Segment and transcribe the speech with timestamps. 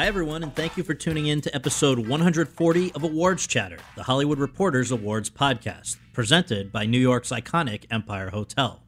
[0.00, 4.02] Hi, everyone, and thank you for tuning in to episode 140 of Awards Chatter, the
[4.02, 8.82] Hollywood Reporters Awards podcast, presented by New York's iconic Empire Hotel.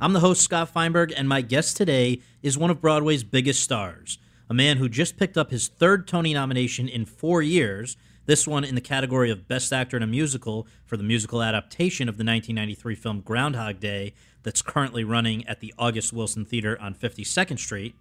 [0.00, 4.18] I'm the host, Scott Feinberg, and my guest today is one of Broadway's biggest stars,
[4.50, 8.64] a man who just picked up his third Tony nomination in four years, this one
[8.64, 12.24] in the category of Best Actor in a Musical for the musical adaptation of the
[12.24, 17.94] 1993 film Groundhog Day that's currently running at the August Wilson Theater on 52nd Street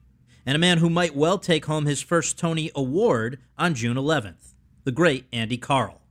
[0.45, 4.53] and a man who might well take home his first Tony Award on June 11th,
[4.83, 6.01] the great Andy Karl.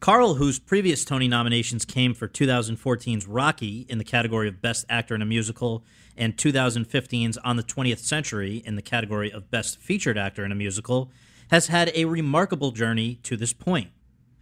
[0.00, 5.14] Karl, whose previous Tony nominations came for 2014's Rocky in the category of Best Actor
[5.14, 5.84] in a Musical
[6.16, 10.56] and 2015's On the 20th Century in the category of Best Featured Actor in a
[10.56, 11.10] Musical,
[11.50, 13.90] has had a remarkable journey to this point.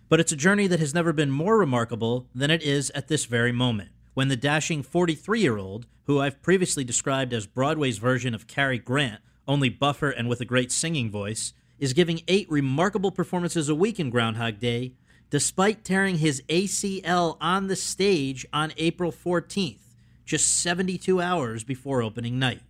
[0.09, 3.27] But it's a journey that has never been more remarkable than it is at this
[3.27, 8.35] very moment when the dashing 43 year old, who I've previously described as Broadway's version
[8.35, 13.11] of Cary Grant, only buffer and with a great singing voice, is giving eight remarkable
[13.11, 14.93] performances a week in Groundhog Day,
[15.31, 19.95] despite tearing his ACL on the stage on April 14th,
[20.25, 22.61] just 72 hours before opening night.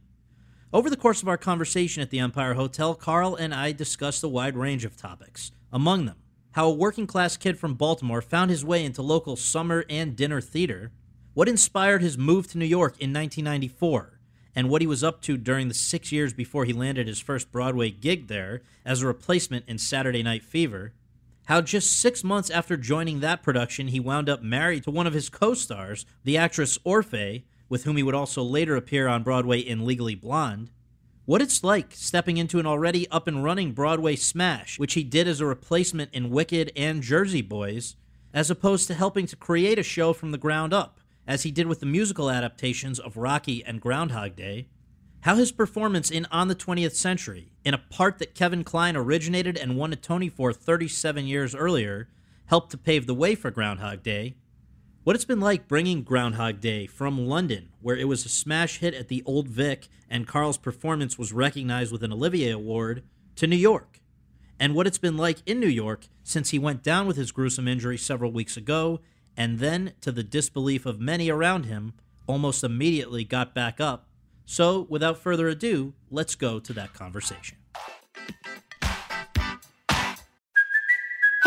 [0.73, 4.29] Over the course of our conversation at the Empire Hotel, Karl and I discussed a
[4.29, 5.51] wide range of topics.
[5.73, 6.17] Among them,
[6.53, 10.41] how a working class kid from Baltimore found his way into local summer and dinner
[10.41, 10.93] theater,
[11.41, 14.21] what inspired his move to New York in 1994,
[14.55, 17.51] and what he was up to during the six years before he landed his first
[17.51, 20.93] Broadway gig there as a replacement in Saturday Night Fever,
[21.47, 25.15] how just six months after joining that production, he wound up married to one of
[25.15, 29.61] his co stars, the actress Orfeh, with whom he would also later appear on Broadway
[29.61, 30.71] in Legally Blonde.
[31.25, 35.27] What it's like stepping into an already up and running Broadway smash, which he did
[35.27, 37.97] as a replacement in Wicked and Jersey Boys,
[38.35, 41.67] as opposed to helping to create a show from the ground up as he did
[41.67, 44.69] with the musical adaptations of Rocky and Groundhog Day,
[45.23, 49.57] how his performance in On the 20th Century, in a part that Kevin Kline originated
[49.57, 52.09] and won a Tony for 37 years earlier,
[52.47, 54.35] helped to pave the way for Groundhog Day,
[55.05, 58.95] what it's been like bringing Groundhog Day from London, where it was a smash hit
[58.95, 63.03] at the Old Vic and Karl's performance was recognized with an Olivier Award,
[63.37, 64.01] to New York,
[64.59, 67.67] and what it's been like in New York since he went down with his gruesome
[67.67, 69.01] injury several weeks ago
[69.37, 71.95] and then, to the disbelief of many around him,
[72.27, 74.07] almost immediately got back up.
[74.45, 77.59] So, without further ado, let's go to that conversation.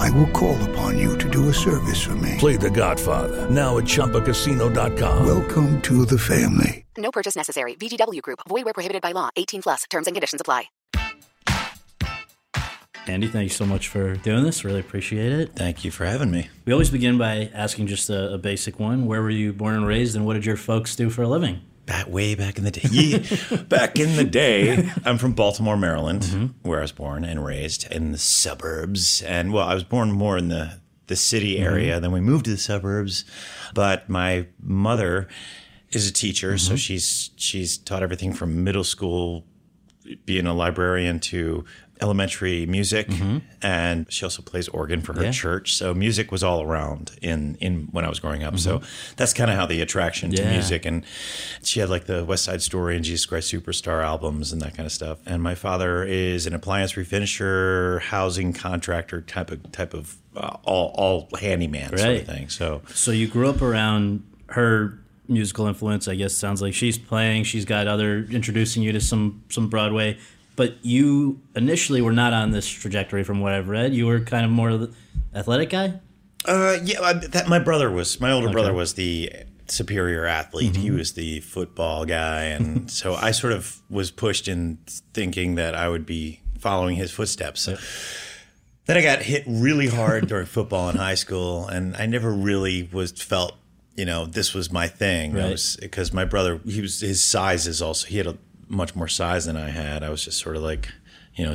[0.00, 2.36] I will call upon you to do a service for me.
[2.38, 5.26] Play The Godfather now at ChumbaCasino.com.
[5.26, 6.84] Welcome to the family.
[6.96, 7.74] No purchase necessary.
[7.74, 8.40] VGW Group.
[8.48, 9.28] Void where prohibited by law.
[9.36, 9.84] 18 plus.
[9.90, 10.64] Terms and conditions apply.
[13.06, 14.64] Andy, thank you so much for doing this.
[14.64, 15.56] Really appreciate it.
[15.56, 16.48] Thank you for having me.
[16.64, 19.06] We always begin by asking just a, a basic one.
[19.06, 21.60] Where were you born and raised, and what did your folks do for a living?
[21.90, 22.88] Back way back in the day.
[22.88, 26.46] Yeah, back in the day, I'm from Baltimore, Maryland, mm-hmm.
[26.68, 29.22] where I was born and raised in the suburbs.
[29.22, 31.64] And well, I was born more in the the city mm-hmm.
[31.64, 32.00] area.
[32.00, 33.24] Then we moved to the suburbs.
[33.74, 35.26] But my mother
[35.90, 36.76] is a teacher, so mm-hmm.
[36.76, 39.44] she's she's taught everything from middle school,
[40.24, 41.64] being a librarian to
[42.02, 43.08] elementary music
[43.62, 45.30] and she also plays organ for her Yeah.
[45.32, 48.80] church so music was all around in in when i was growing up so
[49.16, 51.04] that's kind of how the attraction to music and
[51.62, 54.86] she had like the west side story and jesus christ superstar albums and that kind
[54.86, 60.16] of stuff and my father is an appliance refinisher housing contractor type of type of
[60.36, 62.20] uh, all all handyman sort Right.
[62.22, 64.98] of thing so So you grew up around her
[65.28, 66.08] musical influence.
[66.08, 67.44] I guess sounds like she's playing.
[67.44, 70.18] She's got other introducing you to some some Broadway.
[70.56, 73.94] But you initially were not on this trajectory, from what I've read.
[73.94, 74.94] You were kind of more of the
[75.34, 76.00] athletic guy.
[76.44, 78.20] Uh, yeah, I, that my brother was.
[78.20, 79.32] My older brother was the
[79.68, 80.76] superior athlete.
[80.76, 84.78] He was the football guy, and so I sort of was pushed in
[85.14, 87.66] thinking that I would be following his footsteps.
[88.86, 92.88] Then I got hit really hard during football in high school, and I never really
[92.92, 93.56] was felt.
[93.96, 95.34] You know, this was my thing.
[95.34, 95.76] Right.
[95.78, 98.38] because my brother, he was his size is also he had a
[98.70, 100.02] much more size than I had.
[100.02, 100.88] I was just sort of like,
[101.34, 101.54] you know,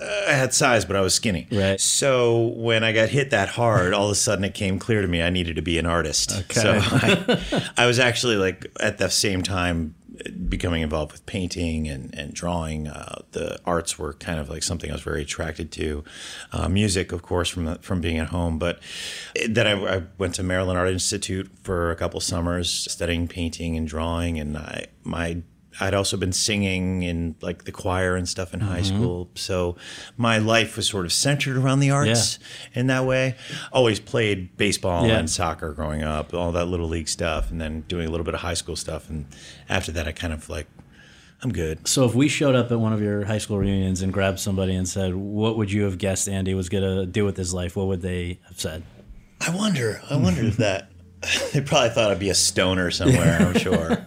[0.00, 1.48] I had size, but I was skinny.
[1.50, 1.80] Right.
[1.80, 5.08] So when I got hit that hard, all of a sudden it came clear to
[5.08, 6.32] me I needed to be an artist.
[6.32, 6.60] Okay.
[6.60, 9.94] So I, I was actually like at the same time
[10.48, 12.88] becoming involved with painting and, and drawing.
[12.88, 16.04] Uh, the arts were kind of like something I was very attracted to.
[16.52, 18.58] Uh, music, of course, from the, from being at home.
[18.58, 18.80] But
[19.48, 23.86] then I, I went to Maryland Art Institute for a couple summers studying painting and
[23.86, 24.38] drawing.
[24.38, 25.42] And I, my
[25.80, 28.96] I'd also been singing in like the choir and stuff in high mm-hmm.
[28.96, 29.30] school.
[29.34, 29.76] So
[30.16, 32.38] my life was sort of centered around the arts
[32.74, 33.36] in that way.
[33.72, 35.18] Always played baseball Yeah.
[35.18, 38.34] and soccer growing up, all that little league stuff, and then doing a little bit
[38.34, 39.08] of high school stuff.
[39.08, 39.26] And
[39.68, 40.66] after that, I kind of like,
[41.42, 41.86] I'm good.
[41.86, 44.74] So if we showed up at one of your high school reunions and grabbed somebody
[44.74, 47.76] and said, "What would you have guessed Andy was going to do with his life?"
[47.76, 48.82] What would they have said?
[49.40, 50.02] I wonder.
[50.10, 50.90] I wonder if that.
[51.52, 53.38] They probably thought I'd be a stoner somewhere.
[53.40, 53.98] I'm sure.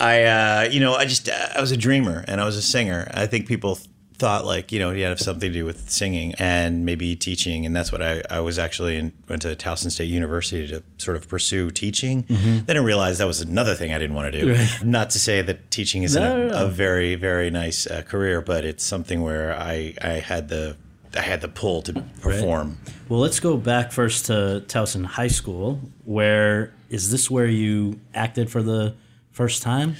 [0.00, 3.10] I, uh, you know, I just I was a dreamer and I was a singer.
[3.12, 3.78] I think people
[4.16, 7.74] thought like you know you had something to do with singing and maybe teaching, and
[7.74, 11.28] that's what I, I was actually in, went to Towson State University to sort of
[11.28, 12.24] pursue teaching.
[12.28, 14.66] Then I realized that was another thing I didn't want to do.
[14.84, 16.66] Not to say that teaching isn't No, a, no.
[16.66, 20.76] a very very nice uh, career, but it's something where I I had the
[21.16, 22.78] I had the pull to perform.
[23.08, 25.80] Well, let's go back first to Towson High School.
[26.04, 27.30] Where is this?
[27.30, 28.94] Where you acted for the
[29.30, 29.96] first time?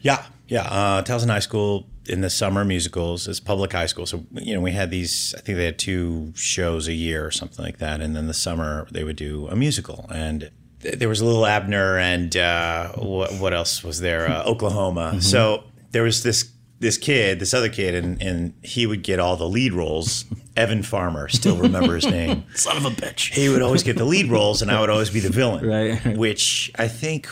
[0.00, 0.62] Yeah, yeah.
[0.62, 4.60] Uh, Towson High School in the summer musicals is public high school, so you know
[4.60, 5.34] we had these.
[5.36, 8.34] I think they had two shows a year or something like that, and then the
[8.34, 10.06] summer they would do a musical.
[10.12, 10.50] And
[10.82, 14.28] th- there was a Little Abner, and uh, what, what else was there?
[14.28, 15.20] Uh, Oklahoma.
[15.20, 19.36] So there was this this kid, this other kid, and and he would get all
[19.36, 20.24] the lead roles.
[20.56, 22.44] Evan Farmer, still remember his name.
[22.54, 23.32] Son of a bitch.
[23.34, 25.66] he would always get the lead roles and I would always be the villain.
[25.66, 26.16] Right, right.
[26.16, 27.28] Which I think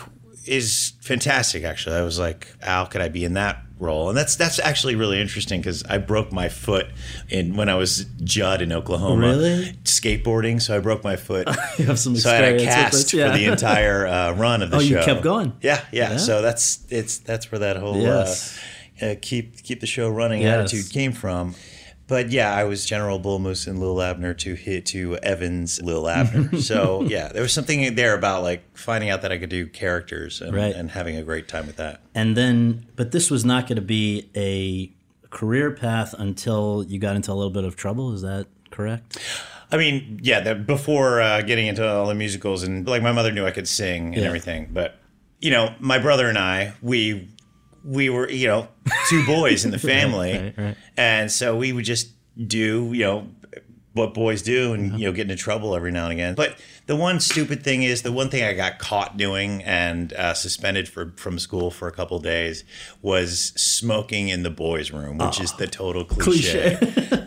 [0.46, 1.96] is fantastic actually.
[1.96, 4.10] I was like, how could I be in that role?
[4.10, 6.86] And that's that's actually really interesting because I broke my foot
[7.30, 9.26] in when I was Judd in Oklahoma.
[9.26, 9.72] Really?
[9.84, 10.60] Skateboarding.
[10.60, 11.48] So I broke my foot.
[11.78, 12.22] You have some experience.
[12.22, 13.32] so I had a cast yeah.
[13.32, 14.96] for the entire uh, run of the Oh, show.
[14.96, 15.54] Oh, you kept going?
[15.62, 16.16] Yeah, yeah, Yeah.
[16.18, 18.58] So that's it's that's where that whole Yes.
[18.58, 18.60] uh,
[19.04, 20.72] uh, keep keep the show running Yes.
[20.72, 21.54] attitude came from.
[22.06, 26.06] But yeah, I was General Bull Moose and Lil Abner to hit to Evans Lil
[26.08, 26.60] Abner.
[26.60, 30.40] so yeah, there was something there about like finding out that I could do characters
[30.42, 30.74] and, Right.
[30.74, 32.02] and having a great time with that.
[32.14, 34.92] And then, but this was not going to be a
[35.30, 38.12] career path until you got into a little bit of trouble.
[38.12, 39.16] Is that correct?
[39.72, 43.46] I mean, yeah, before uh, getting into all the musicals and like my mother knew
[43.46, 44.26] I could sing and Yeah.
[44.26, 44.98] everything, but
[45.40, 47.28] you know, my brother and I, we
[47.84, 48.68] we were you know
[49.08, 50.76] two boys in the family, right, right.
[50.96, 53.28] and so we would just do you know
[53.92, 54.98] what boys do and Uh-huh.
[54.98, 56.34] you know get into trouble every now and again.
[56.34, 60.34] But the one stupid thing is the one thing I got caught doing and uh,
[60.34, 62.64] suspended for from school for a couple days
[63.02, 66.76] was smoking in the boys' room, which is the total cliche.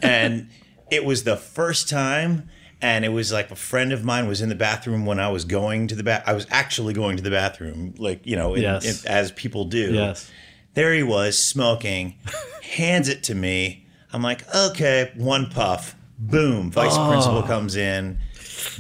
[0.04, 0.50] and
[0.92, 2.50] it was the first time.
[2.80, 5.46] And it was like a friend of mine was in the bathroom when I was
[5.46, 6.22] going to the bath.
[6.28, 8.86] I was actually going to the bathroom, like you know, in- Yes.
[9.04, 9.96] in- as people do.
[9.96, 10.30] Yes.
[10.78, 12.14] There he was smoking,
[12.62, 13.88] hands it to me.
[14.14, 16.70] I'm like, okay, one puff, boom.
[16.70, 17.42] Vice principal oh.
[17.48, 18.20] comes in,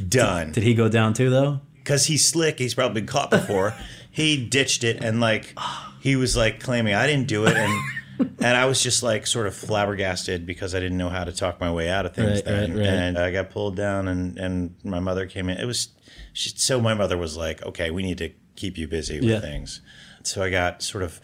[0.08, 0.52] done.
[0.52, 1.60] Did he go down too, though?
[1.78, 3.74] Because he's slick, he's probably been caught before.
[4.12, 5.58] he ditched it and like
[6.00, 7.82] he was like claiming I didn't do it and
[8.42, 11.60] and I was just like sort of flabbergasted because I didn't know how to talk
[11.60, 12.70] my way out of things Right, then.
[12.74, 12.88] right, right.
[12.88, 15.58] And I got pulled down and and my mother came in.
[15.58, 15.90] It was
[16.34, 19.40] she, so my mother was like, okay, we need to keep you busy with Yeah.
[19.40, 19.82] things.
[20.22, 21.20] So I got sort of.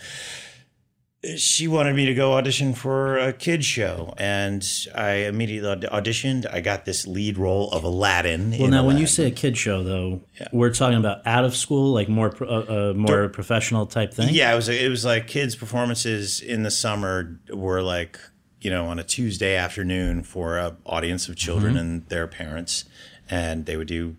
[1.37, 4.61] She wanted me to go audition for a kids show, and
[4.93, 6.45] I immediately auditioned.
[6.51, 8.51] I got this lead role of Aladdin.
[8.51, 11.55] Well, in now when you say a kid show, though, we're talking about out of
[11.55, 14.29] school, like more pro- uh, uh, more professional type thing.
[14.33, 18.19] Yeah, it was it was like kids performances in the summer were like
[18.59, 21.79] you know on a Tuesday afternoon for a audience of children Mhm.
[21.79, 22.83] and their parents,
[23.29, 24.17] and they would do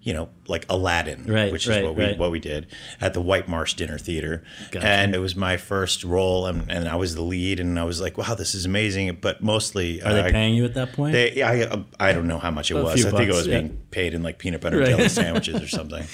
[0.00, 2.18] you know like Aladdin, Right, which right, is what we right.
[2.18, 2.66] what we did
[3.00, 4.86] at the White Marsh Dinner Theater, Gotcha.
[4.86, 8.00] and it was my first role, and, and I was the lead, and I was
[8.00, 9.18] like, wow, this is amazing.
[9.20, 11.12] But mostly, Are they I- paying you at that point?
[11.12, 13.04] They, I, uh, I don't know how much it A was.
[13.04, 13.60] I think it was yeah.
[13.60, 14.88] being paid in like peanut butter Right.
[14.88, 16.04] jelly sandwiches or something.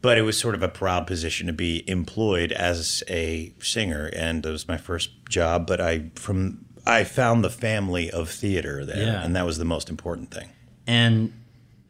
[0.00, 4.44] But it was sort of a proud position to be employed as a singer, and
[4.44, 5.66] it was my first job.
[5.66, 9.24] But I from I found the family of theater there, Yeah.
[9.24, 10.50] and that was the most important thing.
[10.86, 11.32] And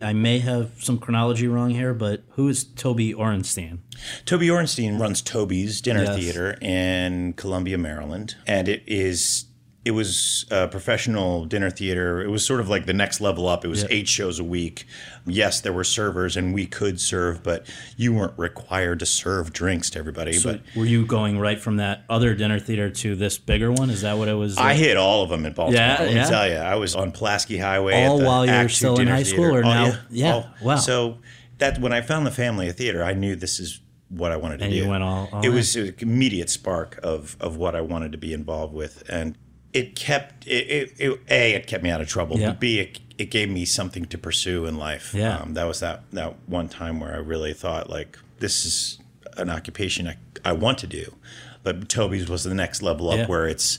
[0.04, 3.78] I may have some chronology wrong here, but who is Toby Orenstein?
[4.26, 6.16] Toby Orenstein runs Toby's Dinner Yes.
[6.16, 9.46] Theater in Columbia, Maryland, and it is
[9.84, 12.22] it was a professional dinner theater.
[12.22, 13.64] It was sort of like the next level up.
[13.64, 13.88] It was Yeah.
[13.90, 14.86] eight shows a week.
[15.26, 19.90] Yes, there were servers, and we could serve, but you weren't required to serve drinks
[19.90, 20.32] to everybody.
[20.32, 23.90] So but were you going right from that other dinner theater to this bigger one?
[23.90, 24.56] Is that what it was?
[24.56, 25.80] I hit all of them in Baltimore.
[25.80, 26.30] Yeah, let me yeah.
[26.30, 28.04] tell you, I was on Pulaski Highway.
[28.06, 29.30] All while you were still in high Theater.
[29.42, 30.76] school or Oh, now- yeah, All- oh, wow.
[30.76, 31.18] So
[31.58, 34.58] that when I found the family of theater, I knew this is what I wanted
[34.58, 34.78] to And do.
[34.78, 38.18] you went all- all it was an immediate spark of of what I wanted to
[38.18, 39.36] be involved with, and
[39.74, 42.50] it kept it, it, it a it kept me out of trouble, Yeah.
[42.50, 45.12] but b it, it gave me something to pursue in life.
[45.12, 45.38] Yeah.
[45.38, 48.98] um, that was that that one time where I really thought like this is
[49.36, 51.14] an occupation I, I want to do,
[51.62, 53.26] but Toby's was the next level up Yeah.
[53.26, 53.78] where it's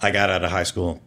[0.00, 1.02] I got out of high school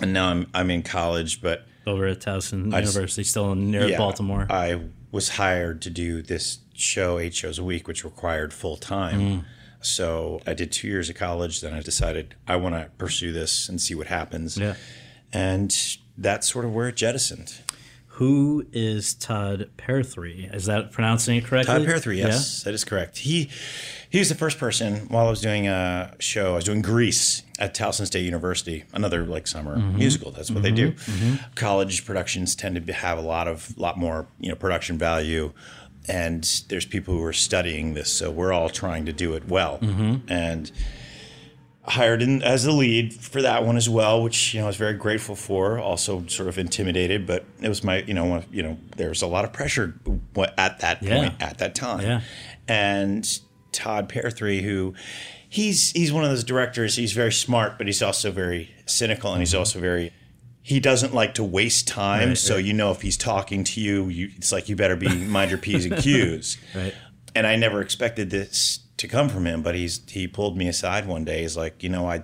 [0.00, 3.88] and now I'm I'm in college, but over at Towson I just- University, still near
[3.88, 4.46] yeah, Baltimore.
[4.50, 9.20] I was hired to do this show eight shows a week, which required full time.
[9.20, 9.44] Mm.
[9.80, 11.60] So I did two years of college.
[11.60, 14.56] Then I decided I want to pursue this and see what happens.
[14.58, 14.74] Yeah.
[15.32, 15.74] and
[16.16, 17.54] that's sort of where it jettisoned.
[18.12, 20.52] Who is Todd Pearthree?
[20.52, 21.72] Is that pronouncing it correctly?
[21.72, 23.18] Todd Pearthree, yes, that is correct.
[23.18, 23.48] He
[24.10, 26.52] he was the first person while I was doing a show.
[26.54, 29.94] I was doing Grease at Towson State University, another like summer Mhm.
[29.94, 30.32] musical.
[30.32, 30.92] That's what they do.
[30.92, 30.96] Mhm,
[31.36, 31.54] mhm.
[31.54, 35.52] College productions tend to have a lot of lot more you know production value,
[36.06, 39.78] and there's people who are studying this, so we're all trying to do it well.
[39.80, 40.22] Mhm.
[40.28, 40.70] And
[41.84, 44.76] hired in as the lead for that one as well, which you know I was
[44.76, 45.78] very grateful for.
[45.78, 49.22] Also, sort of intimidated, but it was my you know one- you know there was
[49.22, 49.94] a lot of pressure
[50.58, 51.14] at that Yeah.
[51.16, 52.00] point at that time.
[52.02, 52.20] Yeah.
[52.68, 53.26] And
[53.72, 54.94] Todd Pearthree, who
[55.48, 56.96] he's he's one of those directors.
[56.96, 60.12] He's very smart, but he's also very cynical, and he's also very
[60.68, 62.20] he doesn't like to waste time.
[62.20, 62.28] Mm-hmm.
[62.28, 62.64] Right, so right.
[62.64, 65.58] you know if he's talking to you, you it's like you better be mind your
[65.58, 66.58] p's and q's.
[66.74, 66.94] Right.
[67.34, 71.06] And I never expected this to come from him, but he's he pulled me aside
[71.06, 71.40] one day.
[71.40, 72.22] He's like, you know, I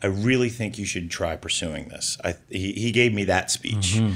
[0.00, 2.18] I really think you should try pursuing this.
[2.22, 4.14] I he, he gave me that speech, Mhm.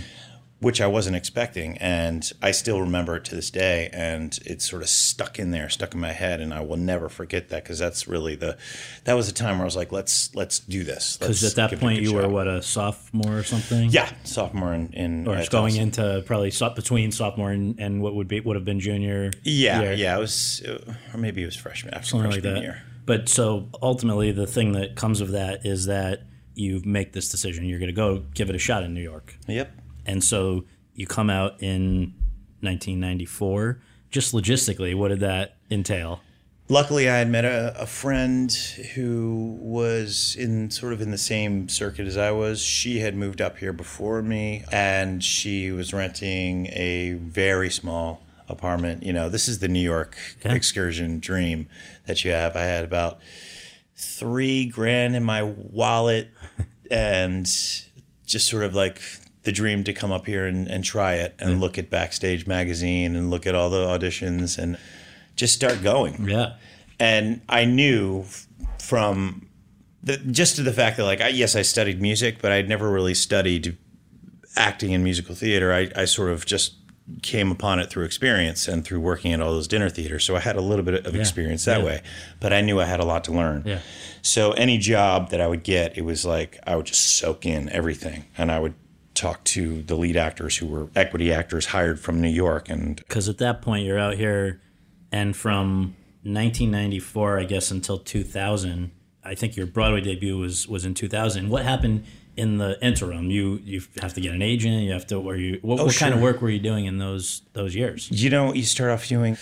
[0.59, 3.91] Which I wasn't expecting, and I still remember it to this day.
[3.93, 7.09] And it's sort of stuck in there, stuck in my head, and I will never
[7.09, 8.57] forget that because that's really the
[9.05, 11.19] that was the time where I was like, let's let's do this.
[11.19, 13.91] Because at that give it a point you were what a sophomore or something.
[13.91, 18.15] Yeah, sophomore in, in or uh, going into probably so- between sophomore and, and what
[18.15, 19.31] would be would have been junior.
[19.43, 19.93] Yeah, year.
[19.93, 20.63] yeah, it was,
[21.13, 22.63] or maybe it was freshman after something like freshman that.
[22.63, 22.83] year.
[23.05, 26.23] But so ultimately, the thing that comes of that is that
[26.55, 27.67] you make this decision.
[27.67, 29.37] You're going to go give it a shot in New York.
[29.47, 29.71] Yep.
[30.07, 32.15] And so you come out in
[32.61, 33.81] 1994.
[34.11, 36.21] Just logistically, what did that entail?
[36.69, 38.53] Luckily, I had met a, a friend
[38.95, 42.61] who was in sort of in the same circuit as I was.
[42.61, 49.05] She had moved up here before me, and she was renting a very small apartment.
[49.05, 51.69] You know, this is the New York excursion dream
[52.07, 52.57] that you have.
[52.57, 53.21] I had about
[53.95, 56.31] three grand in my wallet,
[56.91, 59.01] and just sort of like
[59.47, 61.61] the dream to come up here and, and try it and mm-hmm.
[61.61, 64.77] look at Backstage Magazine and look at all the auditions and
[65.35, 66.29] just start going.
[66.29, 66.57] Yeah.
[67.01, 68.25] And I knew
[68.79, 69.49] from
[70.03, 72.91] the, just to the fact that, like, I, yes, I studied music, but I'd never
[72.91, 73.77] really studied
[74.57, 75.73] acting in musical theater.
[75.73, 76.75] I, I sort of just
[77.23, 80.25] came upon it through experience and through working at all those dinner theaters.
[80.25, 81.21] So I had a little bit of Yeah.
[81.21, 81.87] experience that Yeah.
[81.87, 82.03] way,
[82.41, 83.63] but I knew I had a lot to learn.
[83.65, 83.79] Yeah.
[84.23, 87.69] So any job that I would get, it was like I would just soak in
[87.69, 88.75] everything, and I would
[89.17, 93.29] talk to the lead actors who were equity actors hired from New York, and Because
[93.29, 94.61] at that point you're out here,
[95.11, 98.91] and from 1994, I guess, until 2000,
[99.25, 101.49] I think your Broadway debut was was in 2000.
[101.49, 102.05] What happened
[102.37, 103.31] in the interim?
[103.31, 104.83] You you have to get an agent.
[104.85, 105.19] You have to.
[105.19, 105.59] Were you?
[105.63, 108.09] What, Oh, what kind of work were you doing in those those years?
[108.11, 109.37] you know, you start off doing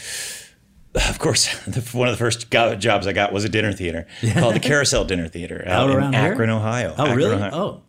[0.95, 4.55] of course, the, one of the first jobs I got was a dinner theater called
[4.55, 6.15] the Carousel Dinner Theater out, Out in?
[6.15, 6.95] Akron, Ohio.
[6.97, 7.35] Oh, Akron, really?
[7.35, 7.51] Ohio.
[7.53, 7.83] Oh,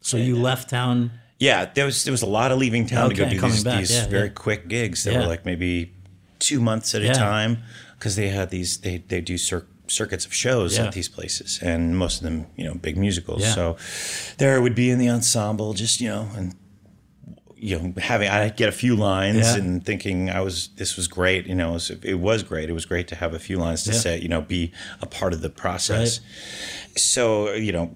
[0.00, 1.12] so you left town?
[1.38, 3.78] Yeah, there was there was a lot of leaving town to go do these, back,
[3.78, 4.32] these yeah, very yeah.
[4.34, 5.20] quick gigs that Yeah.
[5.20, 5.92] were like maybe
[6.38, 7.58] two months at a time
[7.96, 11.96] because they had these they they do cir- circuits of shows at these places and
[11.96, 13.46] most of them you know big musicals.
[13.54, 13.76] So
[14.38, 16.54] there would be in the ensemble, just you know and.
[17.60, 21.48] You know, having I'd get a few lines and thinking I was this was great.
[21.48, 22.70] You know, it was, it was great.
[22.70, 24.16] It was great to have a few lines to say.
[24.20, 24.70] You know, be
[25.02, 26.20] a part of the process
[26.96, 27.90] so you know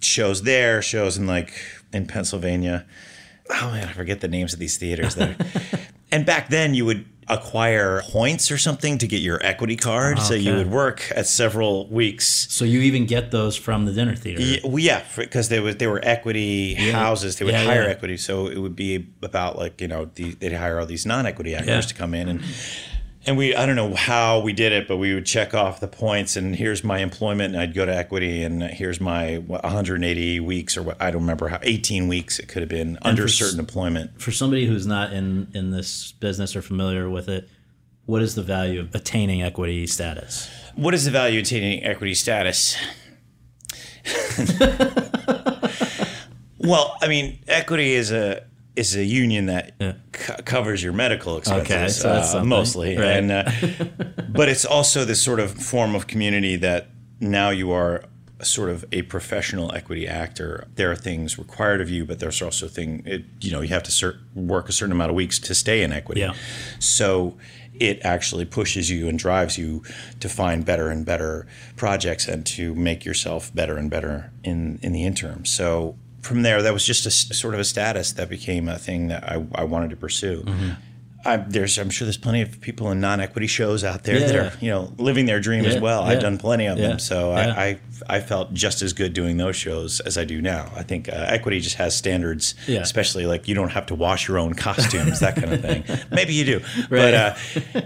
[0.00, 1.52] shows there shows in like
[1.92, 2.84] in pennsylvania
[3.50, 5.34] oh man i forget the names of these theaters that
[6.12, 10.34] and back then you would acquire points or something to get your equity card so
[10.34, 14.42] you would work at several weeks So you even get those from the dinner theater?
[14.42, 17.36] yeah, well, yeah, because they were they were equity houses.
[17.36, 17.90] They would Yeah, hire yeah.
[17.90, 21.54] equity, so it would be about like you know the, they'd hire all these non-equity
[21.54, 21.80] actors Yeah.
[21.82, 22.40] to come in and
[23.26, 25.88] and we I don't know how we did it, but we would check off the
[25.88, 30.40] points and here's my employment, and I'd go to equity, and here's my what, 180
[30.40, 33.28] weeks or what I don't remember how 18 weeks it could have been under for
[33.28, 34.20] s- certain employment.
[34.20, 37.48] For somebody who's not in in this business or familiar with it,
[38.06, 40.48] what is the value of attaining equity status?
[40.74, 42.76] What is the value of attaining equity status?
[46.58, 48.44] well, I mean, equity is a
[48.76, 49.74] is a union that
[50.12, 53.16] co- covers your medical expenses Okay, so uh, mostly, right.
[53.16, 53.50] and uh,
[54.28, 56.88] but it's also this sort of form of community that
[57.20, 58.04] now you are
[58.42, 60.66] sort of a professional equity actor.
[60.76, 63.82] There are things required of you, but there's also thing it, you know you have
[63.84, 66.20] to cer- work a certain amount of weeks to stay in equity.
[66.22, 66.32] Yeah.
[66.78, 67.36] So
[67.74, 69.82] it actually pushes you and drives you
[70.20, 71.46] to find better and better
[71.76, 75.46] projects and to make yourself better and better in, in the interim.
[75.46, 79.08] So from there, that was just a sort of a status that became a thing
[79.08, 80.42] that I, I wanted to pursue.
[80.42, 80.70] Mm-hmm.
[81.24, 84.40] I, there's, I'm sure there's plenty of people in non-equity shows out there that Yeah.
[84.40, 86.02] are, you know, living their dream as well.
[86.02, 86.08] yeah.
[86.12, 87.54] I've done plenty of Yeah, them, so yeah.
[87.56, 87.78] I, I,
[88.16, 90.72] I felt just as good doing those shows as I do now.
[90.74, 92.80] I think uh, equity just has standards, Yeah.
[92.80, 95.84] especially like you don't have to wash your own costumes, that kind of thing.
[96.10, 96.88] Maybe you do, Right.
[96.90, 97.34] but uh,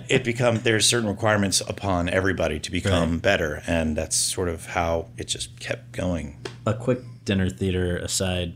[0.08, 3.22] it become there's certain requirements upon everybody to become Right.
[3.22, 6.36] better, and that's sort of how it just kept going.
[6.66, 8.54] A quick dinner theater aside,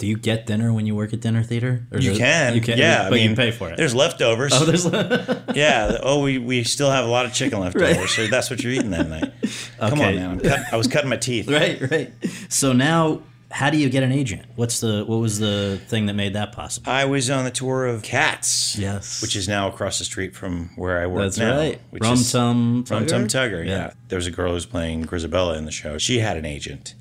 [0.00, 1.86] do you get dinner when you work at dinner theater?
[1.92, 3.04] Or You can, you can, yeah.
[3.04, 3.76] but I mean, you pay for it.
[3.76, 4.52] There's leftovers.
[4.54, 4.86] oh, there's
[5.56, 5.98] yeah.
[6.02, 8.90] Oh, we, we still have a lot of chicken leftovers, so that's what you're eating
[8.90, 9.32] that night.
[9.78, 10.40] Come on, man.
[10.40, 11.48] Cut, I was cutting my teeth.
[11.50, 12.12] right, right.
[12.48, 14.46] So now, how do you get an agent?
[14.56, 16.90] What's the what was the thing that made that possible?
[16.90, 19.20] I was on the tour of Cats, Yes.
[19.20, 21.56] which is now across the street from where I work That's now.
[21.58, 21.80] right.
[21.90, 23.60] Which Rum is- Tum Rum Tum Tugger?
[23.60, 23.66] Tugger.
[23.66, 23.72] Yeah.
[23.72, 23.92] Yeah.
[24.08, 25.98] There was a girl who was playing Grizabella in the show.
[25.98, 26.94] She had an agent.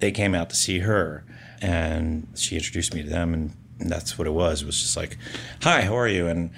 [0.00, 1.24] They came out to see her,
[1.62, 3.52] and she introduced me to them, and
[3.90, 4.62] that's what it was.
[4.62, 5.16] It was just like,
[5.62, 6.50] "Hi, how are you?" And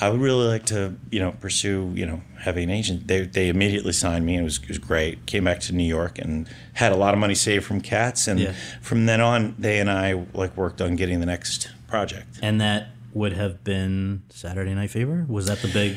[0.00, 3.06] I would really like to, you know, pursue, you know, having an agent.
[3.08, 5.26] They they immediately signed me, and it was, it was great.
[5.26, 8.40] Came back to New York and had a lot of money saved from Cats, and
[8.40, 8.52] Yeah.
[8.80, 12.38] from then on, they and I like worked on getting the next project.
[12.42, 15.26] And that would have been Saturday Night Fever.
[15.28, 15.96] Was that the big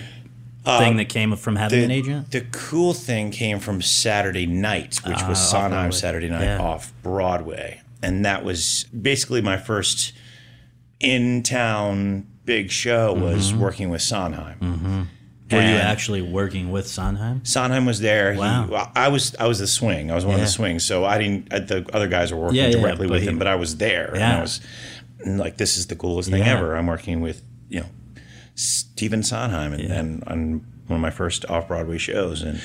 [0.65, 2.32] Uh, thing that came from having the, an agent?
[2.32, 5.91] The cool thing came from Saturday Night, which was Ah, Sondheim.
[5.91, 6.60] Saturday Night Yeah.
[6.60, 7.82] off Broadway.
[8.03, 10.13] And that was basically my first
[10.99, 13.60] in town big show was Mm-hmm.
[13.62, 15.10] working with Sondheim.
[15.51, 17.45] Were you actually working with Sondheim?
[17.45, 18.36] Sondheim was there.
[18.36, 18.67] Wow.
[18.67, 20.10] well, I was I was the swing.
[20.12, 20.84] I was one of the swings.
[20.84, 21.53] So I didn't.
[21.53, 23.55] uh, The other guys were working Yeah, yeah, directly but with he- him, but I
[23.55, 24.08] was there.
[24.10, 24.38] And Yeah.
[24.39, 24.60] I was
[25.23, 26.58] and, like, this is the coolest thing Yeah.
[26.58, 26.75] ever.
[26.75, 27.86] I'm working with you know
[28.55, 29.93] Stephen Sondheim and, Yeah.
[29.99, 32.60] and on one of my first off Broadway shows, and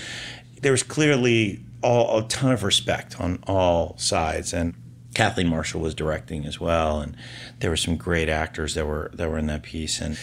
[0.63, 4.75] there was clearly all a ton of respect on all sides and.
[5.15, 7.17] Kathleen Marshall was directing as well, and
[7.59, 10.01] there were some great actors that were that were in that piece.
[10.01, 10.17] And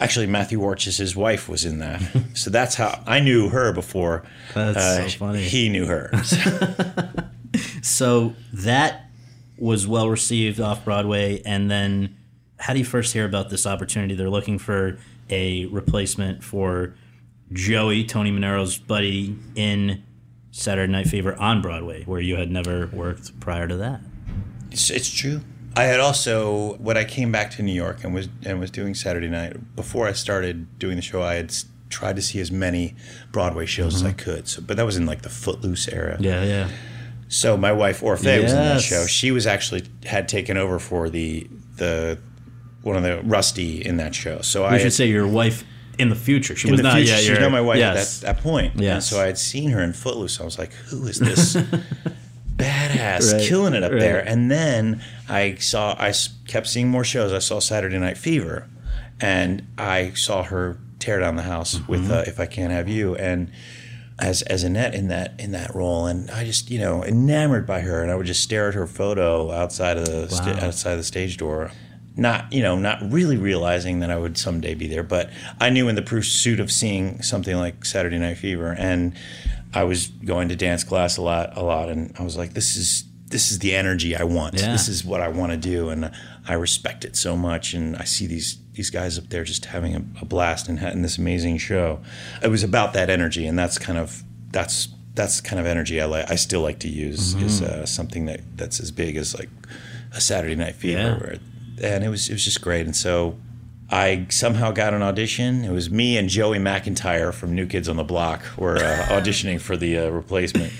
[0.00, 2.02] actually, Matthew Warchus, his wife, was in that.
[2.34, 4.24] so that's how I knew her before
[4.54, 5.42] That's uh, so funny.
[5.42, 6.12] he knew her.
[7.82, 9.06] So that
[9.56, 12.16] was well received off Broadway, and then
[12.58, 14.14] how do you first hear about this opportunity?
[14.14, 14.98] They're looking for
[15.30, 16.94] a replacement for
[17.52, 20.02] Joey, Tony Manero's buddy, in
[20.50, 24.00] Saturday Night Fever on Broadway, where you had never worked prior to that.
[24.70, 25.40] It's, it's true.
[25.76, 28.94] I had also when I came back to New York and was and was doing
[28.94, 31.22] Saturday night before I started doing the show.
[31.22, 31.54] I had
[31.88, 32.94] tried to see as many
[33.32, 34.48] Broadway shows as I could.
[34.48, 36.14] So, but that was in like the Footloose era.
[36.14, 36.24] Mm-hmm.
[36.24, 36.68] Yeah, yeah.
[37.28, 39.06] So my wife Orfeh was in that show.
[39.06, 42.18] She was actually had taken over for the the
[42.82, 44.40] one of the Rusty in that show.
[44.40, 45.64] So I We had- should say your wife
[45.98, 46.56] in the future.
[46.56, 48.22] She was not future, yet she was not my wife yes.
[48.22, 48.76] at that, that point.
[48.76, 49.00] Yeah.
[49.00, 50.40] So I had seen her in Footloose.
[50.40, 51.56] I was like, who is this
[52.98, 54.00] badass Right, killing it up right.
[54.00, 54.20] there?
[54.20, 56.12] And then I saw, I
[56.46, 57.32] kept seeing more shows.
[57.32, 58.68] I saw Saturday Night Fever,
[59.20, 63.14] and I saw her tear down the house with uh, if I can't have you
[63.14, 63.50] and
[64.18, 67.82] as as Annette in that in that role and I just you know enamored by
[67.82, 70.66] her and I would just stare at her photo outside of the sta- Wow.
[70.66, 71.70] outside the stage door
[72.16, 75.30] not you know not really realizing that I would someday be there but
[75.60, 79.14] I knew in the pursuit of seeing something like Saturday Night Fever and
[79.74, 82.76] I was going to dance class a lot a lot and I was like this
[82.76, 84.72] is this is the energy I want Yeah.
[84.72, 86.10] this is what I want to do and
[86.48, 89.94] I respect it so much and I see these these guys up there just having
[89.94, 92.00] a, a blast and having this amazing show
[92.42, 96.00] it was about that energy and that's kind of that's that's the kind of energy
[96.00, 99.34] I like I still like to use is uh, something that that's as big as
[99.38, 99.50] like
[100.12, 101.18] a Saturday Night Fever Yeah.
[101.18, 101.38] where,
[101.82, 103.36] and it was it was just great and so
[103.90, 105.64] I somehow got an audition.
[105.64, 109.60] It was me and Joey McIntyre from New Kids on the Block were uh, auditioning
[109.60, 110.72] for the uh, replacement,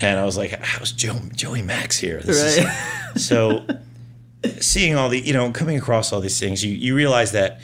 [0.00, 3.64] and I was like, "How's Joe, Joey Max here?" This is, so
[4.60, 7.60] seeing all the you know coming across all these things, you you realize that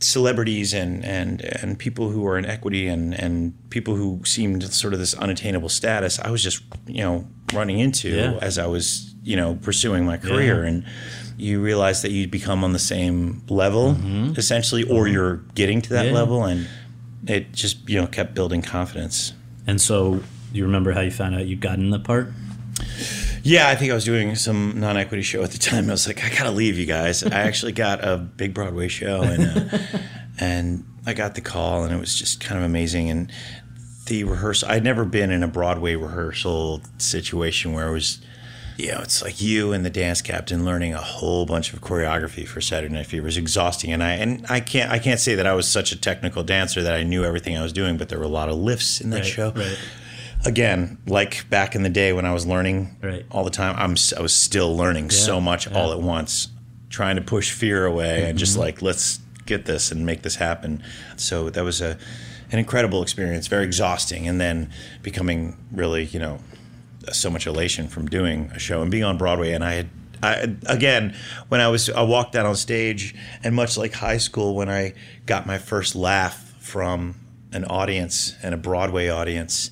[0.00, 4.92] celebrities and and and people who are in equity and and people who seemed sort
[4.92, 8.38] of this unattainable status, I was just you know running into Yeah.
[8.40, 10.68] as I was you know pursuing my career Yeah.
[10.70, 10.84] and
[11.42, 13.96] you realize that you become on the same level
[14.38, 16.14] essentially or you're getting to that Mm-hmm.
[16.14, 16.20] Yeah.
[16.20, 16.68] level and
[17.26, 19.32] it just you know kept building confidence
[19.66, 22.32] And so, you remember how you found out you got in the part?
[23.44, 26.24] yeah i think i was doing some non-equity show at the time i was like
[26.24, 29.78] i gotta leave you guys i actually got a big broadway show and uh,
[30.40, 33.30] and i got the call and it was just kind of amazing and
[34.06, 38.20] the rehearsal i'd never been in a broadway rehearsal situation where it was
[38.76, 42.46] you know, it's like you and the dance captain learning a whole bunch of choreography
[42.46, 45.46] for Saturday Night Fever is exhausting, and I and I can't I can't say that
[45.46, 48.18] I was such a technical dancer that I knew everything I was doing, but there
[48.18, 49.52] were a lot of lifts in that Right, show.
[49.52, 49.78] right.
[50.44, 53.24] Again, like back in the day when I was learning Right.
[53.30, 56.48] all the time, I'm I was still learning so much all at once,
[56.90, 58.62] trying to push fear away and just mm-hmm.
[58.62, 60.82] like let's get this and make this happen.
[61.16, 61.96] So that was a
[62.50, 64.70] an incredible experience, very exhausting, and then
[65.02, 66.38] becoming really you know
[67.12, 69.52] so much elation from doing a show and being on Broadway.
[69.52, 69.90] And I had,
[70.22, 71.14] I, again,
[71.48, 74.94] when I was, I walked out on stage, and much like high school, when I
[75.26, 77.16] got my first laugh from
[77.52, 79.70] an audience and a Broadway audience,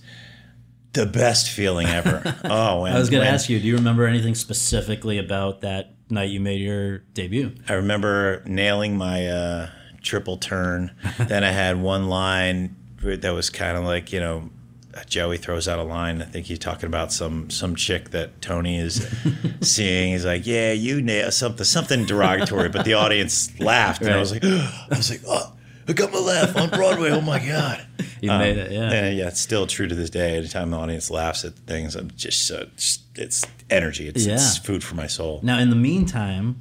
[0.92, 2.22] the best feeling ever.
[2.44, 5.94] oh, and I was going to ask you, do you remember anything specifically about that
[6.10, 7.54] night you made your debut?
[7.68, 9.70] I remember nailing my uh,
[10.02, 10.92] triple turn.
[11.18, 14.50] then I had one line that was kind of like, you know,
[14.92, 16.20] Uh, Joey throws out a line.
[16.20, 19.06] I think he's talking about some some chick that Tony is
[19.60, 20.12] seeing.
[20.12, 24.32] He's like, "Yeah, you nailed something something derogatory," but the audience laughed, and I was
[24.32, 25.52] like, I was like, "Oh,
[25.86, 27.10] I got my laugh on Broadway!
[27.10, 27.86] Oh my god!"
[28.22, 28.92] You made um, it, yeah.
[28.92, 30.36] And yeah, it's still true to this day.
[30.36, 34.08] Anytime the audience laughs at things, I'm just so just, it's energy.
[34.08, 35.40] It's, it's food for my soul.
[35.42, 36.60] Now, in the meantime,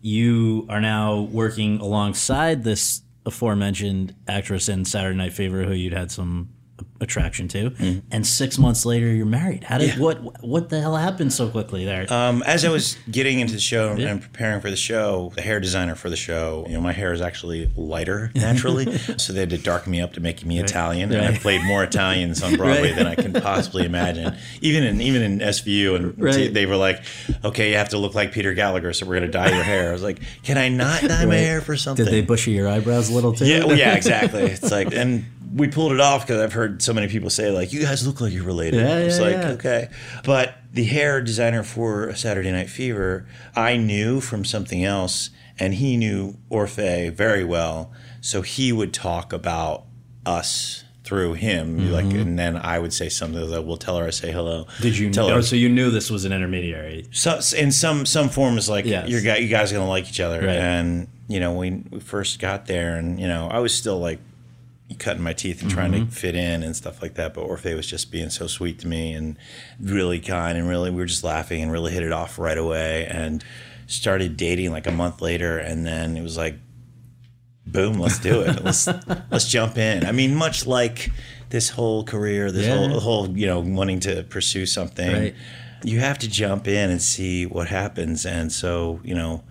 [0.00, 6.10] you are now working alongside this aforementioned actress in Saturday Night Fever, who you'd had
[6.10, 6.48] some
[7.00, 9.64] attraction to, and six months later you're married.
[9.64, 10.00] How did Mm-hmm.
[10.00, 10.04] Yeah.
[10.04, 12.10] what what the hell happened so quickly there?
[12.12, 15.60] Um, as I was getting into the show and preparing for the show, the hair
[15.60, 19.50] designer for the show, you know, my hair is actually lighter naturally, so they had
[19.50, 21.12] to darken me up to make me Italian.
[21.12, 22.96] And I played more Italians on Broadway Right.
[22.96, 24.36] than I can possibly imagine.
[24.60, 26.52] Even in even in SVU, and Right.
[26.52, 27.02] they were like,
[27.44, 29.92] "Okay, you have to look like Peter Gallagher, so we're gonna dye your hair." I
[29.92, 33.10] was like, "Can I not dye my hair for something?" did they bushy your eyebrows
[33.10, 33.46] a little too?
[33.46, 34.42] Yeah, well, yeah, exactly.
[34.42, 35.24] It's like, and
[35.56, 38.20] we pulled it off because I've heard so many people say like, "You guys look
[38.20, 39.50] like you're related." Yeah, it's yeah, like yeah.
[39.52, 39.88] okay,
[40.24, 45.96] but the hair designer for Saturday Night Fever, I knew from something else, and he
[45.96, 47.90] knew Orfeh very well,
[48.20, 49.84] so he would talk about
[50.26, 54.10] us through him, like, and then I would say something that we'll tell her I
[54.10, 54.64] say hello.
[54.64, 54.82] Mm-hmm.
[54.82, 55.36] Did you tell know?
[55.36, 55.42] her?
[55.42, 57.06] So you knew this was an intermediary.
[57.12, 59.08] So in some some forms, like Yes.
[59.08, 60.56] you guys, you guys are gonna like each other, Right.
[60.56, 64.18] and you know we, we first got there, and you know I was still like
[64.98, 66.06] cutting my teeth and trying Mm-hmm.
[66.10, 67.34] to fit in and stuff like that.
[67.34, 69.36] But Orfeh was just being so sweet to me and
[69.80, 73.06] really kind, and really we were just laughing and really hit it off right away,
[73.06, 73.44] and
[73.88, 76.56] started dating like a month later, and then it was like
[77.66, 78.62] boom, let's do it.
[78.64, 78.86] Let's
[79.30, 80.06] let's jump in.
[80.06, 81.10] I mean, much like
[81.50, 82.76] this whole career, this Yeah.
[82.76, 85.34] whole whole you know wanting to pursue something, Right.
[85.84, 88.24] you have to jump in and see what happens.
[88.24, 89.42] And so you know.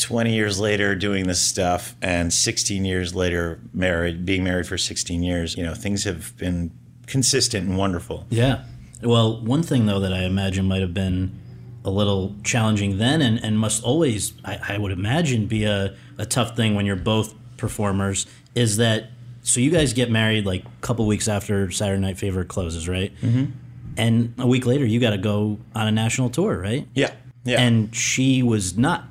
[0.00, 5.22] 20 years later doing this stuff and 16 years later married being married for 16
[5.22, 6.70] years you know things have been
[7.06, 8.64] consistent and wonderful Yeah.
[9.02, 11.38] Well, one thing though that I imagine might have been
[11.84, 16.26] a little challenging then, and, and must always, I, I would imagine, be a, a
[16.26, 19.10] tough thing when you're both performers, is that
[19.42, 23.12] so you guys get married like a couple weeks after Saturday Night Fever closes, right?
[23.22, 23.52] Mm-hmm.
[23.96, 26.86] And a week later, you got to go on a national tour, right?
[26.94, 29.04] yeah yeah And she was not.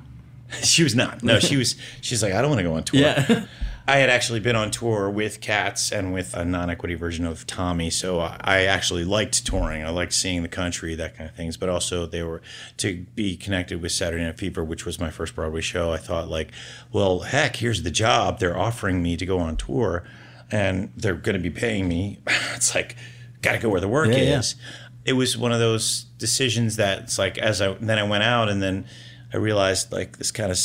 [0.62, 1.22] She was not.
[1.22, 1.76] No, she was.
[2.00, 3.00] She's like, I don't want to go on tour.
[3.00, 3.46] Yeah.
[3.88, 7.90] I had actually been on tour with Cats and with a non-equity version of Tommy,
[7.90, 9.82] so I actually liked touring.
[9.84, 11.56] I liked seeing the country, that kind of things.
[11.56, 12.40] But also, they were
[12.76, 15.92] to be connected with Saturday Night Fever, which was my first Broadway show.
[15.92, 16.52] I thought, like,
[16.92, 18.38] well, heck, here's the job.
[18.38, 20.04] They're offering me to go on tour,
[20.52, 22.18] and they're going to be paying me.
[22.54, 22.94] It's like,
[23.42, 24.38] got to go where the work Yeah, yeah.
[24.40, 24.54] is.
[25.04, 28.50] It was one of those decisions that it's like as I then I went out
[28.50, 28.84] and then
[29.32, 30.58] I realized like this kind of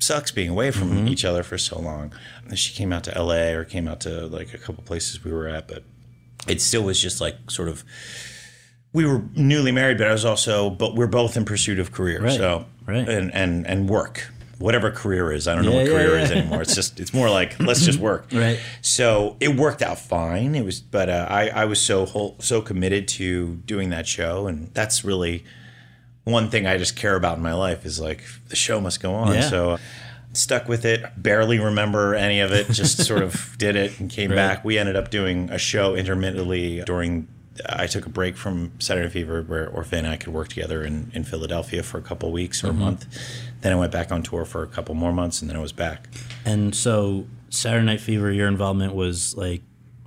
[0.00, 1.08] sucks being away from Mm-hmm.
[1.08, 2.12] each other for so long.
[2.46, 5.32] And she came out to LA or came out to like a couple places we
[5.32, 5.82] were at, but
[6.46, 7.84] it still was just like sort of
[8.92, 12.22] we were newly married, but I was also but we're both in pursuit of career.
[12.22, 13.08] Right, So right.
[13.08, 14.30] and and and work.
[14.58, 16.22] Whatever career is, I don't know what yeah, career yeah.
[16.24, 16.62] is anymore.
[16.62, 18.26] It's just it's more like let's just work.
[18.32, 18.58] Right.
[18.82, 20.56] So it worked out fine.
[20.56, 24.48] It was, but uh, I I was so whole, so committed to doing that show,
[24.48, 25.44] and that's really
[26.30, 29.14] one thing I just care about in my life is like the show must go
[29.14, 29.34] on.
[29.34, 29.40] Yeah.
[29.48, 29.78] So uh,
[30.32, 31.02] stuck with it.
[31.16, 32.68] Barely remember any of it.
[32.70, 34.36] Just sort of did it and came Right.
[34.36, 34.64] back.
[34.64, 37.28] We ended up doing a show intermittently during.
[37.68, 41.10] I took a break from Saturday Fever where Orfeh and I could work together in,
[41.12, 43.04] in Philadelphia for a couple weeks or a month.
[43.62, 45.72] Then I went back on tour for a couple more months and then I was
[45.72, 46.06] back.
[46.44, 49.62] And so Saturday Night Fever, your involvement was like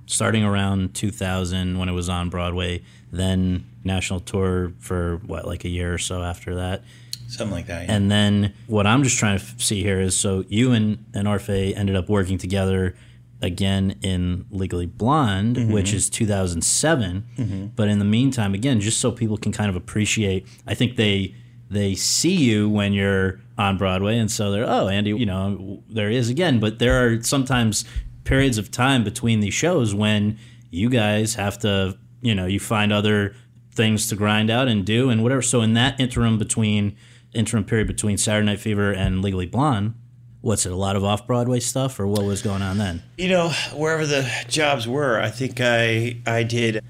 [0.06, 2.80] starting around 2000 when it was on Broadway,
[3.12, 6.82] then national tour for what, like a year or so after that.
[7.28, 7.86] Something like that.
[7.88, 7.94] yeah.
[7.94, 11.26] And then what I'm just trying to f- see here is so you and, and
[11.26, 12.94] Orfeh ended up working together
[13.40, 15.72] again in Legally Blonde, Mm-hmm.
[15.72, 17.72] which is 2007.
[17.74, 21.34] But in the meantime, again, just so people can kind of appreciate, I think they
[21.70, 26.10] they see you when you're on Broadway, and so they're oh Andy, you know there
[26.10, 26.60] he is again.
[26.60, 27.84] But there are sometimes
[28.24, 30.38] periods of time between these shows when
[30.70, 33.34] you guys have to, you know, you find other
[33.74, 35.42] things to grind out and do and whatever.
[35.42, 36.96] So in that interim between
[37.32, 39.94] interim period between Saturday Night Fever and Legally Blonde,
[40.42, 40.72] what's it?
[40.72, 43.02] A lot of off Broadway stuff, or what was going on then?
[43.16, 46.82] You know, wherever the jobs were, I think I I did.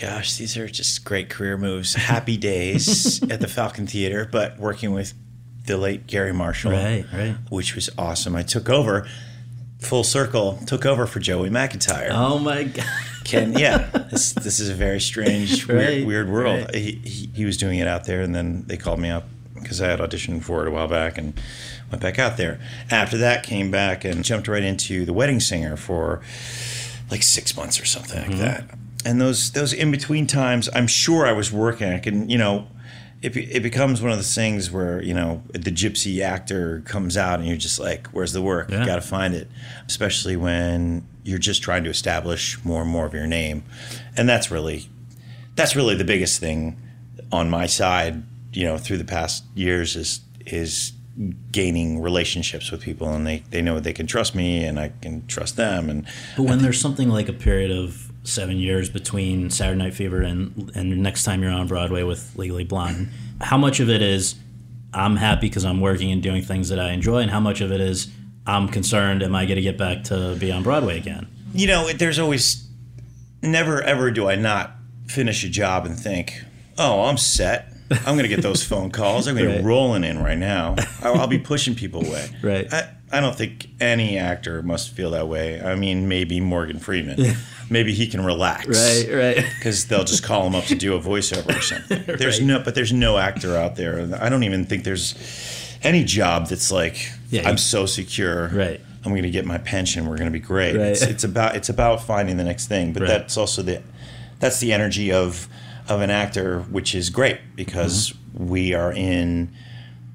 [0.00, 1.94] Gosh, these are just great career moves.
[1.94, 5.12] Happy days at the Falcon Theater, but working with
[5.66, 7.36] the late Garry Marshall, Right, right.
[7.50, 8.34] which was awesome.
[8.34, 9.06] I took over
[9.80, 12.08] full circle, took over for Joey McIntyre.
[12.10, 12.86] Oh my god!
[13.24, 16.60] Ken, yeah, this this is a very strange, Right, weird, weird world.
[16.66, 16.74] right.
[16.74, 19.80] He, he he was doing it out there, and then they called me up because
[19.80, 21.34] I had auditioned for it a while back and
[21.90, 22.60] went back out there.
[22.90, 26.20] After that, came back and jumped right into The Wedding Singer for
[27.10, 28.30] like six months or something Mm-hmm.
[28.32, 28.78] like that.
[29.04, 31.88] And those those in between times, I'm sure I was working.
[31.92, 32.66] I can, you know.
[33.22, 37.38] It, it becomes one of those things where you know the gypsy actor comes out
[37.38, 38.70] and you're just like, "Where's the work?
[38.70, 38.80] Yeah.
[38.80, 39.48] You got to find it."
[39.86, 43.62] Especially when you're just trying to establish more and more of your name,
[44.16, 44.88] and that's really
[45.54, 46.80] that's really the biggest thing
[47.30, 48.22] on my side.
[48.52, 50.92] You know, through the past years is is
[51.50, 55.26] gaining relationships with people, and they they know they can trust me, and I can
[55.26, 56.06] trust them, and
[56.36, 60.70] But when there's something like a period of seven years between Saturday Night Fever and
[60.74, 63.08] and next time you're on Broadway with Legally Blonde,
[63.40, 64.36] how much of it is
[64.94, 67.72] I'm happy because I'm working and doing things that I enjoy, and how much of
[67.72, 68.08] it is
[68.46, 71.26] I'm concerned, am I going to get back to be on Broadway again?
[71.54, 72.66] you know, there's always
[73.42, 74.72] never ever do I not
[75.06, 76.42] finish a job and think,
[76.78, 77.68] oh, I'm set.
[77.90, 79.26] I'm going to get those phone calls.
[79.28, 80.76] I'm going to be rolling in right now.
[81.02, 82.28] I'll, I'll be pushing people away.
[82.42, 82.72] Right.
[82.72, 85.60] I, I don't think any actor must feel that way.
[85.60, 87.34] I mean, maybe Morgan Freeman.
[87.70, 88.66] maybe he can relax.
[88.68, 89.14] right.
[89.14, 89.46] Right.
[89.58, 92.02] Because they'll just call him up to do a voiceover or something.
[92.18, 94.08] There's no, but there's no actor out there.
[94.20, 95.14] I don't even think there's
[95.82, 98.48] any job that's like, Yeah, I'm so secure.
[98.48, 98.80] Right.
[99.04, 100.06] I'm going to get my pension.
[100.06, 100.76] We're going to be great.
[100.76, 100.86] Right.
[100.86, 103.08] It's, it's about it's about finding the next thing, but Right.
[103.08, 103.82] that's also the
[104.38, 105.48] that's the energy of
[105.88, 108.48] of an actor, which is great because Mm-hmm.
[108.48, 109.52] we are in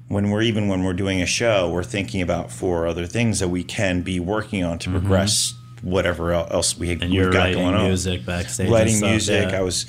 [0.08, 3.48] when we're even when we're doing a show, we're thinking about four other things that
[3.48, 7.02] we can be working on to progress whatever else we, Mm-hmm.
[7.02, 7.84] And we've you're got going on.
[7.86, 8.70] music backstage.
[8.70, 9.58] Writing stuff, music, yeah.
[9.58, 9.86] I was,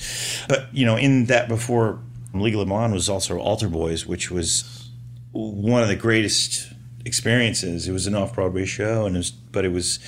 [0.47, 1.99] but you know, in that before
[2.34, 4.89] Legal Blonde was also Altar Boys, which was
[5.32, 6.71] one of the greatest
[7.05, 7.88] experiences.
[7.88, 9.99] It was an off Broadway show, and it was, but it was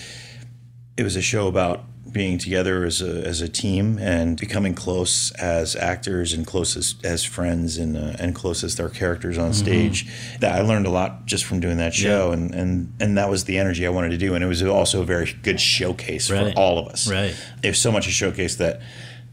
[0.97, 5.31] it was a show about being together as a as a team and becoming close
[5.33, 9.53] as actors and close as, as friends and uh, and close as their characters on
[9.53, 10.07] stage.
[10.39, 13.45] That I learned a lot just from doing that show, and, and and that was
[13.45, 16.53] the energy I wanted to do, and it was also a very good showcase Right.
[16.53, 17.09] for all of us.
[17.09, 17.35] Right.
[17.63, 18.81] It was so much a showcase that.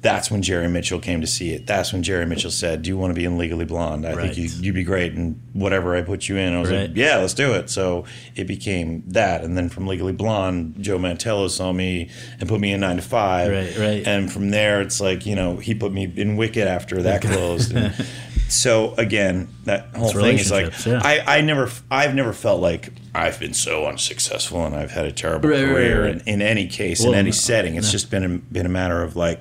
[0.01, 1.67] That's when Jerry Mitchell came to see it.
[1.67, 4.07] That's when Jerry Mitchell said, "Do you want to be in Legally Blonde?
[4.07, 4.27] I Right.
[4.33, 6.83] think you, you'd be great." And whatever I put you in, I was Right.
[6.83, 8.05] like, "Yeah, let's do it." So
[8.37, 12.71] it became that, and then from Legally Blonde, Joe Mantello saw me and put me
[12.73, 14.07] in Nine to Five, Right, right.
[14.07, 17.75] And from there, it's like you know he put me in Wicked after that closed,
[17.75, 17.93] and,
[18.51, 21.03] So again, that whole It's thing is like yeah.
[21.05, 25.13] I, I never I've never felt like I've been so unsuccessful and I've had a
[25.13, 26.15] terrible Right, right, career right.
[26.27, 27.75] In, in any case Well, in any no, setting.
[27.77, 29.41] It's just been a, been a matter of like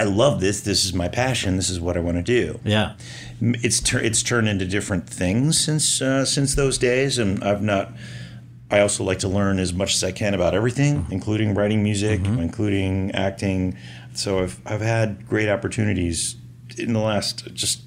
[0.00, 0.60] I love this.
[0.62, 1.56] This is my passion.
[1.56, 2.58] This is what I want to do.
[2.64, 2.94] Yeah.
[3.40, 7.92] It's tur- it's turned into different things since uh, since those days, and I've not.
[8.70, 11.12] I also like to learn as much as I can about everything, Mm-hmm.
[11.12, 13.76] including writing music, including acting.
[14.14, 16.36] So I've I've had great opportunities
[16.78, 17.82] in the last just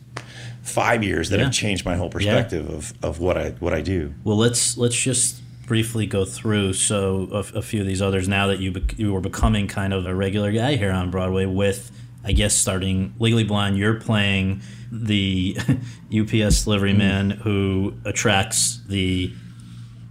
[0.61, 1.45] five years that Yeah.
[1.45, 4.13] have changed my whole perspective of, of what I what I do.
[4.23, 8.45] Well, let's let's just briefly go through so a, a few of these others now
[8.47, 11.91] that you bec- you were becoming kind of a regular guy here on Broadway with
[12.25, 14.61] I guess starting Legally Blonde you're playing
[14.91, 15.57] the
[16.13, 17.37] UPS delivery man mm.
[17.37, 19.31] who attracts the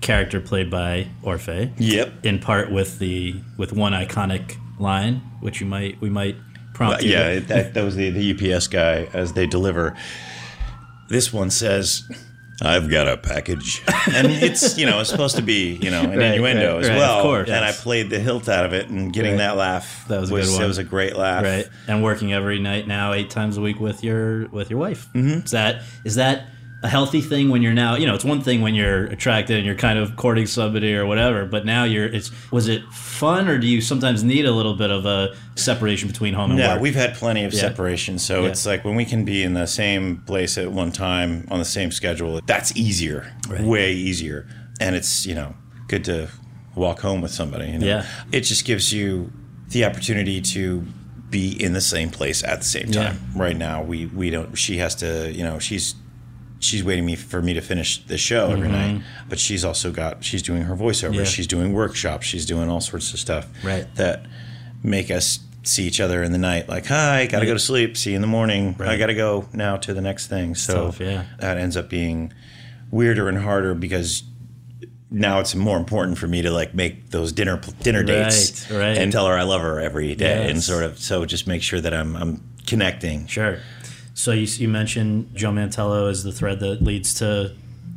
[0.01, 2.25] character played by Orfeh Yep.
[2.25, 6.37] in part with the with one iconic line which you might we might
[6.75, 9.97] prompt you yeah, that, that was the, the UPS guy as they deliver.
[11.09, 12.03] This one says,
[12.63, 13.83] I've got a package.
[14.13, 16.89] And it's, you know, it's supposed to be, you know, an Right, innuendo right, as
[16.89, 17.23] right, of well.
[17.23, 17.49] course.
[17.49, 20.35] And I played the hilt out of it and getting that laugh That was a
[20.35, 20.63] good one.
[20.63, 21.43] It was a great laugh.
[21.43, 25.09] right and working every night now eight times a week with your with your wife
[25.15, 25.45] mm-hmm.
[25.45, 26.47] is that is that
[26.85, 29.65] a healthy thing when you're now you know it's one thing when you're attracted and
[29.65, 33.57] you're kind of courting somebody or whatever but now you're it's was it fun or
[33.59, 36.83] do you sometimes need a little bit of a separation between home and Yeah, work
[36.83, 37.61] we've had plenty of Yeah.
[37.61, 38.19] separation.
[38.19, 38.51] So Yeah.
[38.51, 41.65] it's like when we can be in the same place at one time on the
[41.65, 43.63] same schedule, that's easier, Right.
[43.63, 44.47] way easier.
[44.79, 45.55] And it's, you know,
[45.89, 46.29] good to
[46.75, 47.71] walk home with somebody.
[47.71, 47.87] You know?
[47.87, 48.05] Yeah.
[48.33, 49.33] It just gives you
[49.71, 50.85] the opportunity to
[51.31, 53.05] be in the same place at the same Yeah.
[53.05, 53.19] time.
[53.35, 55.95] Right now, we, we don't, she has to, you know, she's,
[56.61, 60.25] she's waiting me for me to finish the show every night but she's also got
[60.25, 61.15] she's doing her voiceover Mm-hmm.
[61.21, 61.25] Yeah.
[61.25, 63.87] she's doing workshops she's doing all sorts of stuff Right.
[63.97, 64.27] that
[64.83, 68.11] make us see each other in the night like hi gotta go to sleep see
[68.11, 71.25] you in the morning i gotta go now to the next thing so tough, yeah.
[71.41, 72.33] that ends up being
[72.91, 74.23] weirder and harder because
[75.11, 78.99] now it's more important for me to like make those dinner dinner dates Right, right.
[78.99, 81.81] and tell her i love her every day and sort of so just make sure
[81.81, 83.59] that i'm i'm connecting Sure.
[84.15, 87.53] So you, you mentioned Joe Mantello as the thread that leads to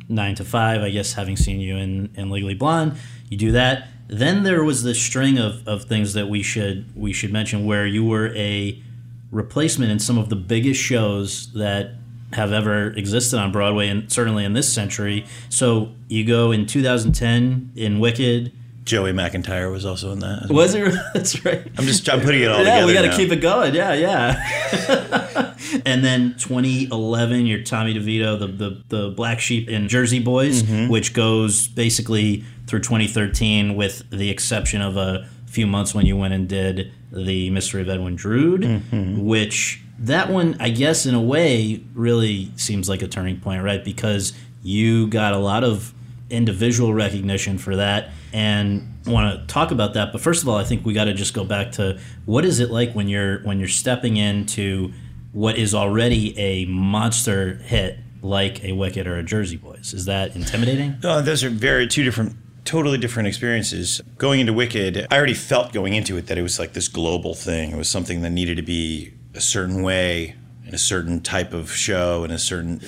[0.08, 0.82] nine to five.
[0.82, 2.96] I guess having seen you in, in Legally Blonde,
[3.28, 3.88] you do that.
[4.08, 7.86] Then there was this string of, of things that we should we should mention where
[7.86, 8.82] you were a
[9.30, 11.90] replacement in some of the biggest shows that
[12.32, 15.26] have ever existed on Broadway and certainly in this century.
[15.50, 18.52] So you go in 2010 in Wicked.
[18.84, 20.92] joey mcintyre was also in that Was it?
[21.14, 21.66] That's right.
[21.76, 23.74] i'm just i'm putting it all yeah, together Yeah, we got to keep it going.
[23.74, 25.27] Yeah, yeah.
[25.86, 30.88] and then 2011, you're Tommy DeVito, the the, the black sheep in Jersey Boys, Mm-hmm.
[30.90, 36.34] which goes basically through 2013, with the exception of a few months when you went
[36.34, 39.24] and did the Mystery of Edwin Drood, Mm-hmm.
[39.24, 43.84] which that one, I guess, in a way, really seems like a turning point, right?
[43.84, 45.92] Because you got a lot of
[46.30, 50.62] individual recognition for that and want to talk about that but first of all i
[50.64, 53.58] think we got to just go back to what is it like when you're when
[53.58, 54.92] you're stepping into
[55.32, 60.34] what is already a monster hit like a wicked or a jersey boys is that
[60.34, 64.00] intimidating No, those are very two different, totally different experiences.
[64.18, 67.34] Going into Wicked, I already felt going into it that it was like this global
[67.34, 67.70] thing.
[67.72, 70.34] It was something that needed to be a certain way,
[70.66, 72.80] in a certain type of show, in a certain.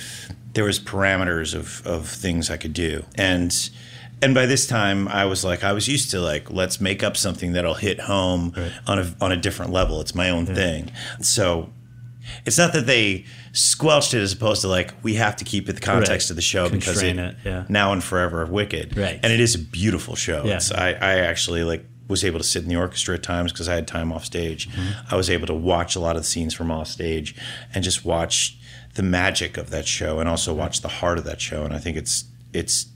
[0.53, 3.69] There was parameters of of things I could do, and
[4.21, 7.15] and by this time I was like I was used to like let's make up
[7.15, 8.53] something that'll hit home
[8.85, 10.01] on a on a different level.
[10.01, 10.55] It's my own mm-hmm.
[10.55, 11.71] thing, so
[12.45, 15.73] it's not that they squelched it as opposed to like we have to keep it
[15.73, 16.29] the context Right.
[16.31, 17.65] of the show because it, Constrain it, yeah.
[17.69, 19.19] now and forever of Wicked, Right.
[19.21, 20.43] And it is a beautiful show.
[20.45, 20.55] Yeah.
[20.55, 23.69] It's, I, I actually like was able to sit in the orchestra at times because
[23.69, 24.69] I had time off stage.
[24.69, 25.13] Mm-hmm.
[25.13, 27.35] I was able to watch a lot of the scenes from off stage
[27.73, 28.57] and just watch
[28.95, 31.63] the magic of that show and also watch the heart of that show.
[31.63, 32.87] And I think it's it's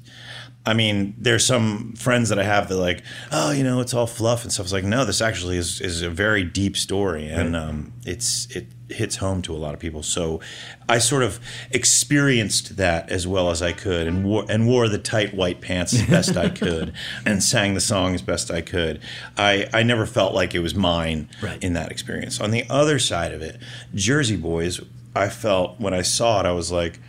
[0.67, 4.07] I mean, there's some friends that I have that like, oh, you know, it's all
[4.07, 4.65] fluff and stuff.
[4.65, 8.65] It's like, no, this actually is is a very deep story, and um, it's it
[8.89, 10.03] hits home to a lot of people.
[10.03, 10.41] So,
[10.87, 11.39] I sort of
[11.71, 15.93] experienced that as well as I could, and wore and wore the tight white pants
[15.93, 16.93] as best I could,
[17.25, 18.99] and sang the song as best I could.
[19.37, 21.63] I I never felt like it was mine Right.
[21.63, 22.39] in that experience.
[22.41, 23.57] On the other side of it,
[23.93, 24.81] Jersey Boys,
[25.15, 26.99] I felt when I saw it, I was like.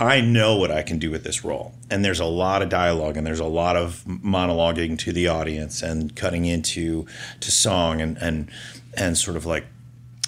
[0.00, 1.74] I know what I can do with this role.
[1.90, 5.82] And there's a lot of dialogue and there's a lot of monologuing to the audience
[5.82, 7.04] and cutting into
[7.40, 8.48] to song and and
[8.96, 9.66] and sort of like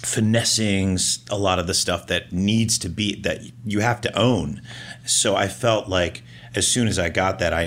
[0.03, 0.97] finessing
[1.29, 4.61] a lot of the stuff that needs to be that you have to own.
[5.05, 6.23] So I felt like
[6.55, 7.63] as soon as I got that I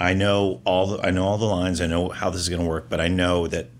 [0.00, 2.48] I, I know all the, I know all the lines, I know how this is
[2.48, 3.70] going to work, but I know that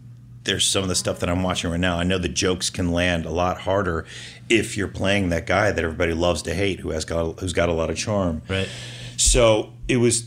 [0.45, 1.99] there's some of the stuff that I'm watching right now.
[1.99, 4.07] I know the jokes can land a lot harder
[4.49, 7.69] if you're playing that guy that everybody loves to hate, who has got who's got
[7.69, 8.41] a lot of charm.
[8.49, 8.69] Right.
[9.19, 10.27] So it was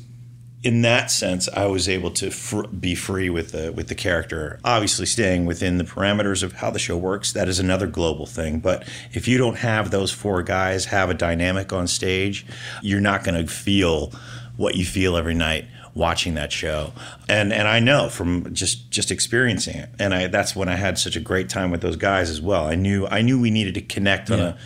[0.63, 4.59] in that sense, I was able to fr- be free with the with the character.
[4.63, 7.33] Obviously, staying within the parameters of how the show works.
[7.33, 8.59] That is another global thing.
[8.59, 12.45] But if you don't have those four guys have a dynamic on stage,
[12.81, 14.11] you're not going to feel
[14.55, 16.93] what you feel every night watching that show.
[17.27, 19.89] And and I know from just just experiencing it.
[19.97, 22.67] And I that's when I had such a great time with those guys as well.
[22.67, 24.57] I knew I knew we needed to connect on a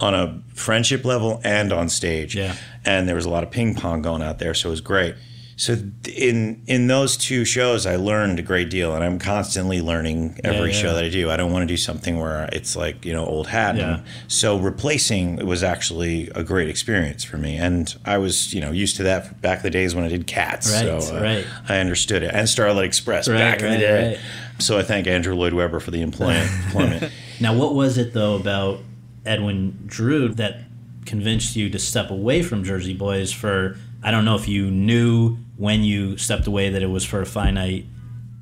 [0.00, 2.34] on a friendship level and on stage.
[2.34, 2.56] Yeah.
[2.84, 5.14] And there was a lot of ping pong going out there, so it was great.
[5.56, 5.76] So
[6.16, 10.70] in in those two shows, I learned a great deal, and I'm constantly learning every
[10.70, 10.82] Yeah, yeah.
[10.82, 11.30] show that I do.
[11.30, 13.76] I don't want to do something where it's like you know old hat.
[13.76, 13.94] Yeah.
[13.98, 18.72] And so replacing was actually a great experience for me, and I was you know
[18.72, 20.72] used to that back in the days when I did Cats.
[20.72, 21.46] Right, so uh, right.
[21.68, 24.08] I understood it, and Starlight Express Right, back in the day.
[24.12, 24.18] right.
[24.58, 26.50] So I thank Andrew Lloyd Webber for the employment.
[26.66, 27.12] employment.
[27.40, 28.80] Now, what was it though about
[29.26, 30.60] Edwin Drood that
[31.06, 33.76] convinced you to step away from Jersey Boys for?
[34.02, 37.26] I don't know if you knew when you stepped away that it was for a
[37.26, 37.86] finite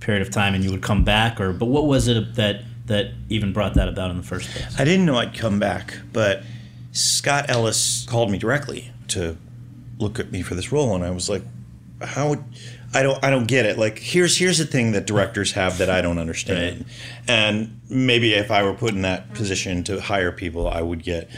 [0.01, 3.13] period of time and you would come back, or but what was it that that
[3.29, 4.81] even brought that about in the first place?
[4.81, 6.43] I didn't know I'd come back, but
[6.93, 9.37] Scott Ellis called me directly to
[9.99, 11.43] look at me for this role, and I was like,
[12.01, 12.45] "How would
[12.95, 13.79] I don't I don't get it?
[13.79, 16.85] Like, here's here's the thing that directors have that I don't understand,
[17.29, 21.31] and maybe if I were put in that position to hire people, I would get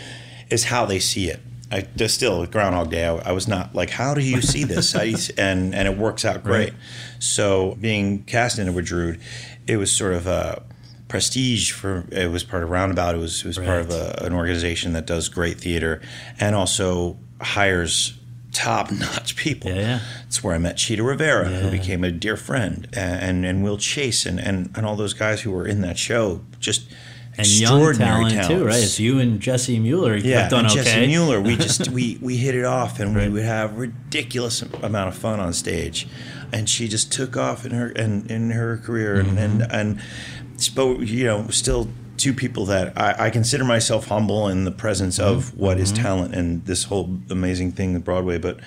[0.50, 1.40] is how they see it."
[1.74, 4.92] I just still Groundhog Day, I, I was not like, "How do you see this?"
[4.92, 6.72] How do you see, and and it works out great.
[7.18, 9.20] So being cast in Edward Drood,
[9.66, 10.62] it was sort of a
[11.08, 13.16] prestige for it was part of Roundabout.
[13.16, 16.00] It was it was part of a, an organization that does great theater
[16.38, 18.18] and also hires
[18.52, 19.70] top notch people.
[19.70, 20.00] Yeah, yeah.
[20.28, 23.78] It's where I met Chita Rivera, who became a dear friend, and and, and Will
[23.78, 26.42] Chase and, and and all those guys who were in that show.
[26.60, 26.88] Just
[27.37, 28.82] And young talent too, right?
[28.82, 30.16] It's you and Jessie Mueller.
[30.16, 30.85] You Yeah, done and okay.
[30.85, 33.26] Jessie Mueller, we just we we hit it off, and Right.
[33.28, 36.07] we would have ridiculous amount of fun on stage,
[36.53, 39.39] and she just took off in her in, in her career, Mm-hmm.
[39.39, 44.49] and and and spoke, you know, still two people that I, I consider myself humble
[44.49, 45.59] in the presence of Mm-hmm.
[45.61, 48.61] what is talent and this whole amazing thing with Broadway, but.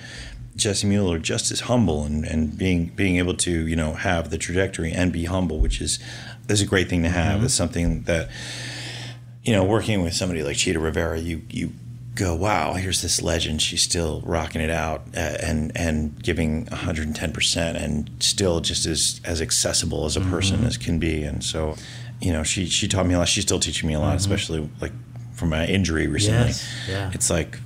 [0.56, 4.38] Jessie Mueller just as humble and, and being being able to you know have the
[4.38, 6.00] trajectory and be humble, which is
[6.48, 7.36] is a great thing to have.
[7.36, 7.44] Mm-hmm.
[7.46, 8.28] It's something that
[9.44, 11.72] you know, working with somebody like Chita Rivera, you you
[12.14, 13.62] go, wow, here's this legend.
[13.62, 19.20] She's still rocking it out uh, and and giving 110 percent, and still just as
[19.24, 20.66] as accessible as a person Mm-hmm.
[20.66, 21.22] as can be.
[21.22, 21.76] And so,
[22.20, 23.28] you know, she she taught me a lot.
[23.28, 24.92] She's still teaching me a lot, especially like
[25.32, 26.50] from my injury recently.
[26.50, 26.90] Mm-hmm.
[26.90, 27.10] Yes, yeah.
[27.14, 27.58] It's like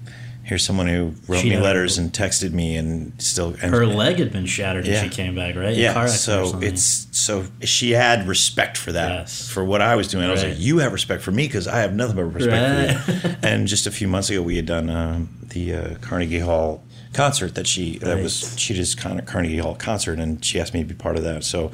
[0.52, 4.18] here's someone who wrote She me letters and texted me and still and, Her leg
[4.18, 5.00] had been shattered Yeah.
[5.00, 5.74] when she came back, right?
[5.74, 9.48] Yeah, car accident or so it's so she had respect for that Yes.
[9.48, 10.26] for what I was doing.
[10.26, 13.28] I was like, you have respect for me because I have nothing but respect for
[13.28, 13.34] you.
[13.42, 16.84] And just a few months ago, we had done um, the uh, Carnegie Hall
[17.14, 18.58] concert that she that was Right.
[18.58, 21.44] Chita's Con- Carnegie Hall concert, and she asked me to be part of that.
[21.44, 21.72] So,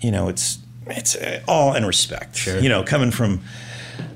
[0.00, 0.58] you know, it's
[0.88, 2.34] it's uh, all in respect.
[2.36, 2.58] Sure.
[2.58, 3.42] You know, coming from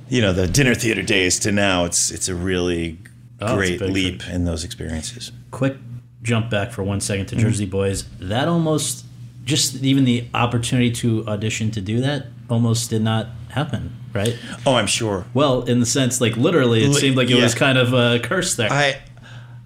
[0.08, 2.98] you know the dinner theater days to now, it's it's a really
[3.46, 4.34] Oh, great leap thing.
[4.36, 5.32] in those experiences.
[5.50, 5.76] quick
[6.22, 7.36] jump back for one second Mm-hmm.
[7.36, 8.04] to Jersey Boys.
[8.20, 9.04] That almost,
[9.44, 14.36] just even the opportunity to audition to do that, almost did not happen, right?
[14.66, 15.24] Oh, I'm sure.
[15.34, 18.18] Well, in the sense, like literally, it Li- seemed like it was kind of a
[18.20, 18.72] curse there.
[18.72, 19.00] I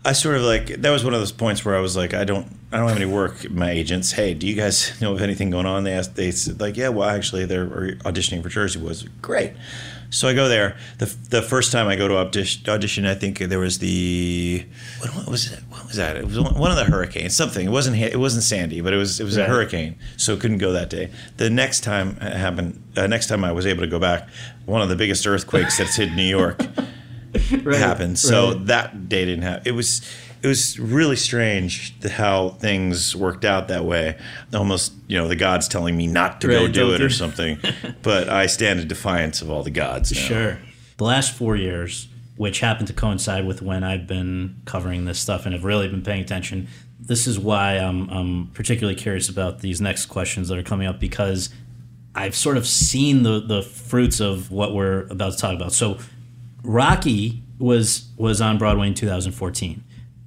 [0.05, 2.25] I sort of like that was one of those points where I was like, I
[2.25, 3.51] don't I don't have any work.
[3.51, 5.85] My agents, hey, do you guys know of anything going on?
[5.85, 9.53] They asked, they said like, yeah, well, actually, they're auditioning for Jersey was great.
[10.11, 10.77] So I go there.
[10.99, 14.65] the The first time I go to audition, audition I think there was the
[15.01, 15.61] what, what was it?
[15.69, 16.17] What was that?
[16.17, 17.37] It was one of the hurricanes.
[17.37, 17.67] Something.
[17.67, 17.97] It wasn't.
[17.97, 19.21] It wasn't Sandy, but it was.
[19.21, 19.97] It was a hurricane.
[20.17, 21.11] So it couldn't go that day.
[21.37, 22.83] The next time it happened.
[22.97, 24.29] Uh, next time I was able to go back.
[24.65, 26.61] One of the biggest earthquakes that's hit New York
[27.63, 28.19] Right, happened.
[28.19, 28.67] So right.
[28.67, 29.63] that day didn't happen.
[29.67, 30.01] It was
[30.47, 34.17] it was really strange how things worked out that way.
[34.55, 37.11] Almost, you know, the gods telling me not to go Right, do don't it or
[37.11, 37.59] something.
[38.03, 40.13] but I stand in defiance of all the gods.
[40.13, 40.21] Now.
[40.21, 40.59] Sure.
[40.99, 45.47] The last four years, which happened to coincide with when I've been covering this stuff
[45.47, 46.69] and have really been paying attention,
[47.01, 51.01] this is why I'm, I'm particularly curious about these next questions that are coming up
[51.01, 51.51] because
[52.15, 55.73] I've sort of seen the, the fruits of what we're about to talk about.
[55.73, 55.99] So,
[56.63, 59.83] Rocky was was on Broadway in 2014.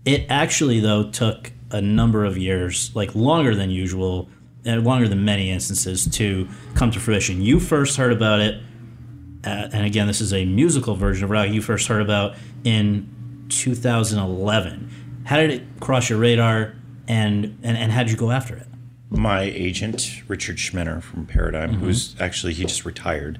[0.05, 4.29] It actually though took a number of years, like longer than usual,
[4.65, 7.41] and longer than many instances, to come to fruition.
[7.41, 8.61] You first heard about it
[9.45, 13.45] uh, and again, this is a musical version of Rocky you first heard about in
[13.49, 15.23] 2011.
[15.25, 16.75] How did it cross your radar,
[17.07, 18.67] and and, and how did you go after it?
[19.11, 21.85] My agent Richard Schmenner from Paradigm, mm-hmm.
[21.85, 23.39] who's actually he just retired.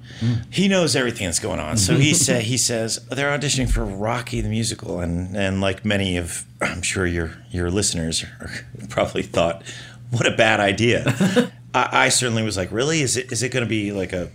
[0.50, 1.78] He knows everything that's going on.
[1.78, 2.16] So he mm-hmm.
[2.16, 6.82] said he says they're auditioning for Rocky the musical, and and like many of I'm
[6.82, 8.52] sure your your listeners are,
[8.90, 9.64] probably thought,
[10.10, 11.52] what a bad idea.
[11.74, 13.02] I, I certainly was like, really?
[13.02, 14.32] Is it is it going to be like a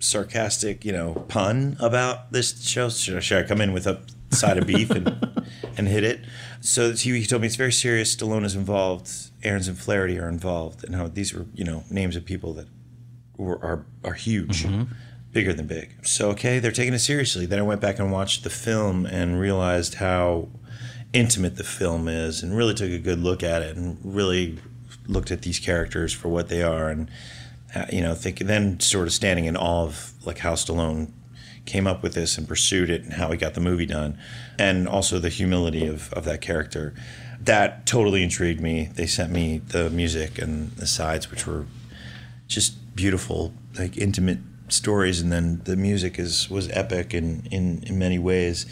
[0.00, 2.88] sarcastic, you know, pun about this show?
[2.88, 5.44] Should, I- should I come in with a side of beef and
[5.76, 6.20] and hit it?
[6.64, 8.14] So he, he told me it's very serious.
[8.14, 9.10] Stallone is involved.
[9.42, 12.68] Ahrens and Flaherty are involved, and how these were, you know, names of people that
[13.36, 14.64] were are are huge,
[15.32, 16.06] bigger than big.
[16.06, 17.46] So okay, they're taking it seriously.
[17.46, 20.48] Then I went back and watched the film and realized how
[21.12, 24.58] intimate the film is, and really took a good look at it, and really
[25.08, 27.10] looked at these characters for what they are, and
[27.74, 31.10] uh, you know, think then sort of standing in awe of like how Stallone
[31.64, 34.18] came up with this and pursued it and how he got the movie done
[34.58, 36.94] and also the humility of, of that character
[37.40, 41.66] that totally intrigued me they sent me the music and the sides which were
[42.46, 44.38] just beautiful like intimate
[44.68, 48.66] stories and then the music is was epic in in, in many ways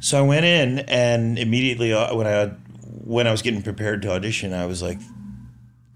[0.00, 2.46] so I went in and immediately uh, when I
[3.04, 4.98] when I was getting prepared to audition I was like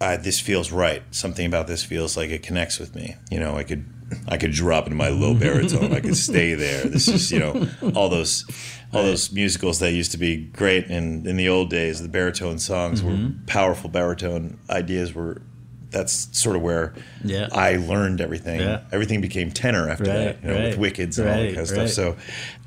[0.00, 1.02] uh, this feels right.
[1.10, 3.16] Something about this feels like it connects with me.
[3.30, 3.86] You know, I could
[4.28, 5.92] I could drop into my low baritone.
[5.92, 6.84] I could stay there.
[6.84, 8.44] This is you know all those
[8.92, 12.00] all those musicals that used to be great in in the old days.
[12.02, 13.90] The baritone songs were powerful.
[13.90, 15.42] Baritone ideas were.
[15.90, 16.94] That's sort of where
[17.24, 17.48] Yeah.
[17.52, 18.60] I learned everything.
[18.60, 18.82] Yeah.
[18.92, 21.58] Everything became tenor after Right, that, you know, with right, wickeds and all that kind
[21.58, 21.88] of stuff.
[21.90, 22.16] So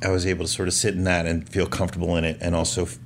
[0.02, 2.56] I was able to sort of sit in that and feel comfortable in it, and
[2.56, 2.98] also f-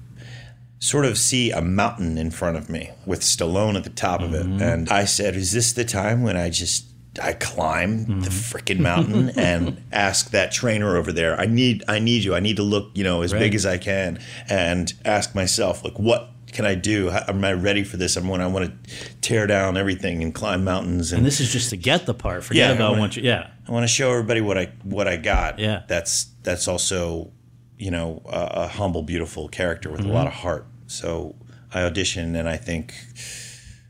[0.80, 4.30] sort of see a mountain in front of me with Stallone at the top of
[4.32, 4.54] Mm-hmm.
[4.54, 4.62] it.
[4.62, 6.86] And I said, Is this the time when I just
[7.22, 8.57] I climb the Mm-hmm.
[8.57, 12.34] freaking mountain and ask that trainer over there, I need I need you.
[12.36, 13.39] I need to look, you know, as Right.
[13.39, 17.09] big as I can and ask myself, like, what can I do?
[17.09, 18.16] How, am I ready for this?
[18.16, 21.51] I'm when I want to tear down everything and climb mountains and, And this is
[21.51, 22.43] just to get the part.
[22.43, 23.24] Forget Yeah, I about wanna- you.
[23.24, 23.47] Yeah.
[23.68, 25.57] I want to show everybody what I what I got.
[25.59, 25.84] Yeah.
[25.88, 27.32] that's that's also
[27.78, 30.09] you know a, a humble, beautiful character with Mm-hmm.
[30.09, 30.66] a lot of heart.
[30.88, 31.36] So
[31.74, 32.93] I audition, and I think.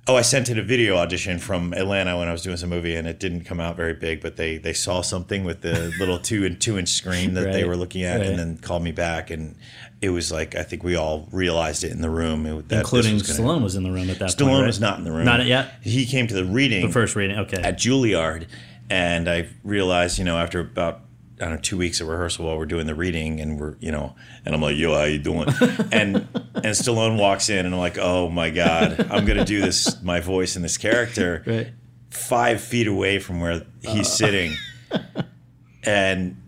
[0.06, 2.93] Oh, I sent in a video audition from Atlanta when I was doing some movie,
[2.95, 4.20] and it didn't come out very big.
[4.20, 7.64] But they they saw something with the little two and two inch screen that they
[7.64, 8.30] were looking at, right.
[8.30, 9.56] and then called me back, and
[10.01, 13.24] it was like I think we all realized it in the room, it, Including was
[13.38, 14.38] gonna- Stallone was in the room at that point.
[14.38, 14.68] Stallone right?
[14.68, 15.24] was not in the room.
[15.24, 15.76] Not yet.
[15.82, 17.38] He came to the reading The first reading.
[17.39, 17.62] Okay.
[17.62, 18.47] at Juilliard,
[18.89, 20.99] and I realized, you know, after about
[21.40, 23.92] I don't know two weeks of rehearsal while we're doing the reading, and we're, you
[23.92, 24.16] know,
[24.46, 25.48] and I'm like, "Yo, how you doing?"
[25.92, 26.16] and
[26.56, 30.20] and Stallone walks in, and I'm like, "Oh my god, I'm gonna do this, my
[30.20, 31.68] voice in this character, right.
[32.12, 34.12] five feet away from where he's uh.
[34.12, 34.54] sitting,"
[35.84, 36.42] and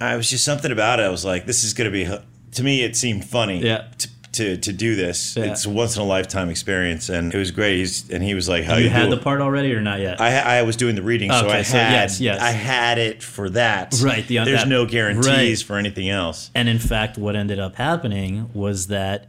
[0.00, 1.04] I was just something about it.
[1.04, 2.08] I was like, "This is gonna be."
[2.52, 3.62] To me, it seemed funny.
[3.62, 3.88] Yeah.
[3.98, 5.46] To, to, to do this, Yeah.
[5.46, 7.78] it's a once in a lifetime experience, and it was great.
[7.78, 9.98] He's, and he was like, "How You, you, had doing?" the part already or not
[10.00, 10.20] yet?
[10.20, 12.40] I, I was doing the reading, so I so had yes, yes.
[12.40, 13.94] I had it for that.
[14.02, 15.26] Right, the- There's that- no guarantees
[15.62, 15.66] right.
[15.66, 16.50] for anything else.
[16.54, 19.26] And in fact, what ended up happening was that,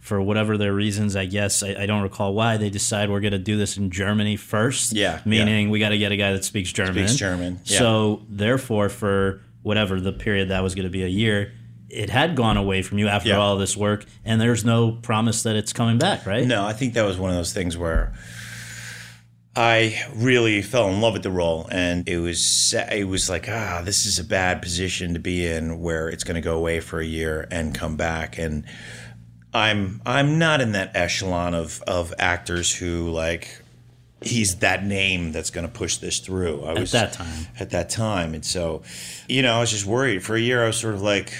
[0.00, 3.32] for whatever their reasons, I guess I, I don't recall why they decide we're going
[3.32, 4.92] to do this in Germany first.
[4.92, 6.94] Yeah, meaning we got to get a guy that speaks German.
[7.08, 7.78] Speaks German, yeah.
[7.78, 11.52] So therefore, for whatever the period that was going to be a year,
[11.92, 13.36] it had gone away from you after Yeah.
[13.36, 16.46] all this work, and there's no promise that it's coming back, right?
[16.46, 18.12] No, I think that was one of those things where
[19.54, 23.82] I really fell in love with the role, and it was it was like ah,
[23.84, 27.00] this is a bad position to be in, where it's going to go away for
[27.00, 28.64] a year and come back, and
[29.52, 33.58] I'm I'm not in that echelon of of actors who like
[34.22, 36.62] he's that name that's going to push this through.
[36.64, 37.46] I was At that time.
[37.60, 38.80] At that time, and so
[39.28, 40.62] you know, I was just worried for a year.
[40.64, 41.34] I was sort of like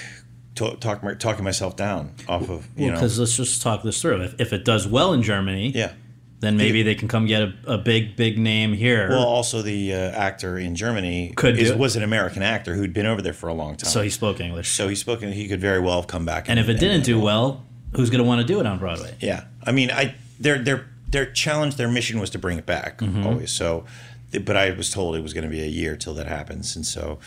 [0.55, 4.21] to- talk, talking myself down off of you know Because let's just talk this through.
[4.21, 5.93] If, if it does well in Germany, yeah.
[6.39, 9.09] then maybe they can come get a, a big, big name here.
[9.09, 13.05] Well, also the uh, actor in Germany Could is, was an American actor who'd been
[13.05, 13.89] over there for a long time.
[13.89, 14.69] so he spoke English.
[14.69, 16.49] so he spoke, and he could very well have come back.
[16.49, 17.63] and if it didn't do well,
[17.95, 19.15] who's going to want to do it on Broadway?
[19.19, 22.97] yeah, I mean, I their their their challenge, their mission was to bring it back
[22.99, 23.25] Mm-hmm.
[23.27, 23.51] always.
[23.51, 23.85] So,
[24.45, 26.85] but I was told it was going to be a year till that happens, and
[26.85, 27.19] so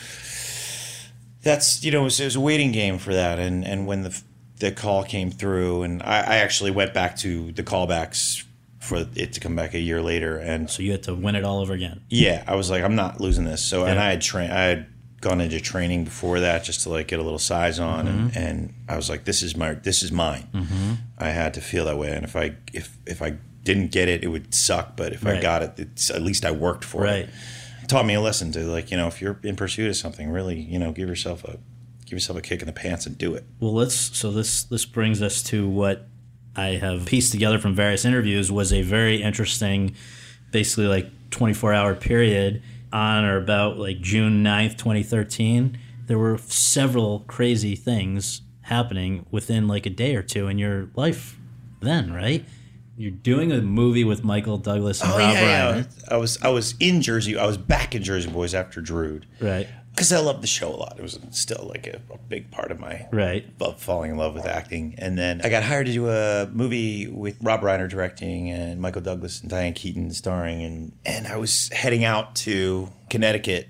[1.47, 3.39] that's you know it was, it was a waiting game for that.
[3.39, 4.23] And and when the
[4.59, 8.43] the call came through, and I, I actually went back to the callbacks
[8.81, 11.45] for it to come back a year later, and So you had to win it
[11.45, 12.01] all over again.
[12.09, 13.61] Yeah, I was like, I'm not losing this.
[13.63, 14.87] So, and I had trained, I had
[15.21, 18.39] gone into training before that just to like get a little size on, and, Mm-hmm.
[18.39, 20.47] and I was like, this is my, this is mine.
[21.19, 23.31] I had to feel that way, and if I, if if I
[23.65, 24.97] didn't get it, it would suck.
[24.97, 27.25] But if I got it, it's, at least I worked for Right.
[27.25, 27.31] it.
[27.89, 30.59] Taught me a lesson to like, you know, if you're in pursuit of something, really,
[30.59, 31.59] you know, give yourself a,
[32.05, 33.45] give yourself a kick in the pants and do it.
[33.61, 33.95] Well, let's.
[33.95, 36.09] So this this brings us to what
[36.57, 39.95] I have pieced together from various interviews was a very interesting,
[40.51, 42.63] basically like 24 hour period
[42.93, 45.79] on or about like June 9th, 2013.
[46.07, 51.39] There were several crazy things happening within like a day or two in your life
[51.81, 52.45] then, right?
[52.99, 55.77] You're doing a movie with Michael Douglas and Oh Rob yeah, Reiner.
[55.77, 56.15] yeah.
[56.15, 57.37] I was I was in Jersey.
[57.37, 59.27] I was back in Jersey Boys after Drood.
[59.41, 59.69] Right.
[59.91, 60.97] Because I loved the show a lot.
[60.99, 63.47] It was still like a, a big part of my Right.
[63.59, 64.95] love, falling in love with acting.
[64.99, 69.01] And then I got hired to do a movie with Rob Reiner directing and Michael
[69.01, 70.63] Douglas and Diane Keaton starring.
[70.63, 73.69] And, and I was heading out to Connecticut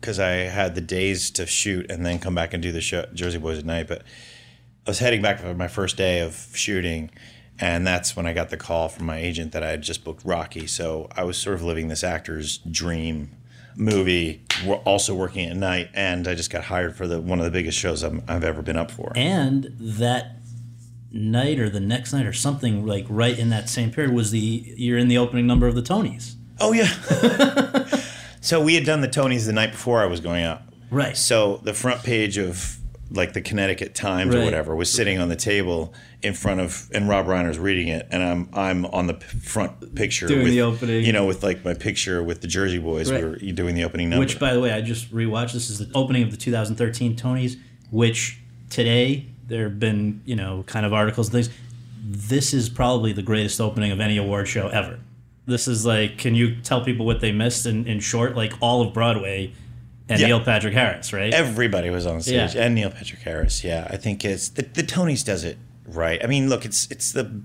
[0.00, 3.06] because I had the days to shoot and then come back and do the show,
[3.14, 3.86] Jersey Boys at night.
[3.86, 4.02] But
[4.84, 7.10] I was heading back for my first day of shooting.
[7.60, 10.24] And that's when I got the call from my agent that I had just booked
[10.24, 10.66] Rocky.
[10.66, 13.30] So I was sort of living this actor's dream
[13.78, 15.88] movie, we're also working at night.
[15.94, 18.60] And I just got hired for the one of the biggest shows I'm, I've ever
[18.60, 19.12] been up for.
[19.14, 20.36] And that
[21.10, 24.38] night or the next night or something like right in that same period was the
[24.76, 26.34] you're in the opening number of the Tonys.
[26.60, 26.88] Oh yeah.
[28.40, 30.62] so we had done the Tonys the night before I was going out.
[30.90, 31.16] Right.
[31.16, 32.77] So the front page of
[33.10, 37.08] like the Connecticut Times or whatever was sitting on the table in front of, and
[37.08, 41.04] Rob Reiner's reading it, and I'm I'm on the front picture Doing with, the opening.
[41.04, 43.10] you know, with like my picture with the Jersey Boys.
[43.10, 43.22] Right.
[43.22, 44.20] We were doing the opening number.
[44.20, 45.52] Which, by the way, I just rewatched.
[45.52, 47.56] This is the opening of the 2013 Tonys,
[47.90, 51.50] which today there have been, you know, kind of articles and things.
[52.02, 54.98] This is probably the greatest opening of any award show ever.
[55.46, 58.36] This is like, can you tell people what they missed in, in short?
[58.36, 59.54] Like all of Broadway
[60.08, 60.26] and Yeah.
[60.28, 61.32] Neil Patrick Harris, right?
[61.34, 62.62] Everybody was on stage, Yeah.
[62.64, 63.62] and Neil Patrick Harris.
[63.64, 66.22] Yeah, I think it's the, the Tonys does it right.
[66.22, 67.42] I mean, look, it's it's the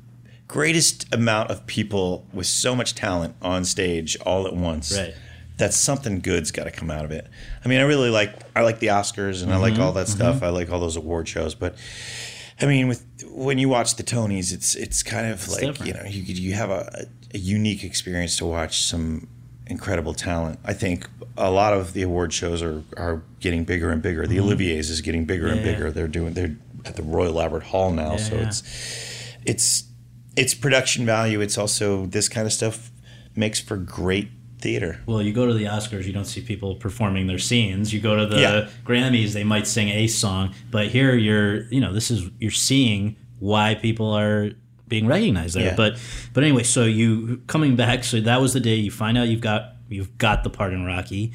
[0.47, 4.95] greatest amount of people with so much talent on stage all at once.
[4.97, 5.13] Right.
[5.57, 7.27] That something good's got to come out of it.
[7.63, 10.07] I mean, I really like I like the Oscars and I like Mm-hmm, all that
[10.07, 10.41] stuff.
[10.41, 11.75] I like all those award shows, but
[12.59, 15.87] I mean, with when you watch the Tonys, it's it's kind of like different.
[15.87, 19.27] you know you you have a, a unique experience to watch some
[19.73, 20.59] incredible talent.
[20.63, 21.07] I think
[21.37, 24.25] a lot of the award shows are are getting bigger and bigger.
[24.27, 25.67] The Olivier's is getting bigger and Mm-hmm.
[25.67, 25.73] Yeah.
[25.73, 25.91] bigger.
[25.91, 26.55] They're doing they're
[26.85, 28.47] at the Royal Albert Hall now, so yeah.
[28.47, 28.63] it's
[29.45, 29.83] it's
[30.35, 31.41] it's production value.
[31.41, 32.91] It's also this kind of stuff
[33.35, 35.01] makes for great theater.
[35.05, 37.93] Well, you go to the Oscars, you don't see people performing their scenes.
[37.93, 38.69] You go to the Yeah.
[38.85, 43.15] Grammys, they might sing a song, but here you're, you know, this is you're seeing
[43.39, 44.51] why people are
[44.93, 45.69] being recognized there.
[45.69, 45.75] Yeah.
[45.75, 45.99] But
[46.33, 49.41] but anyway, so you coming back, so that was the day you find out you've
[49.41, 51.33] got you've got the part in Rocky.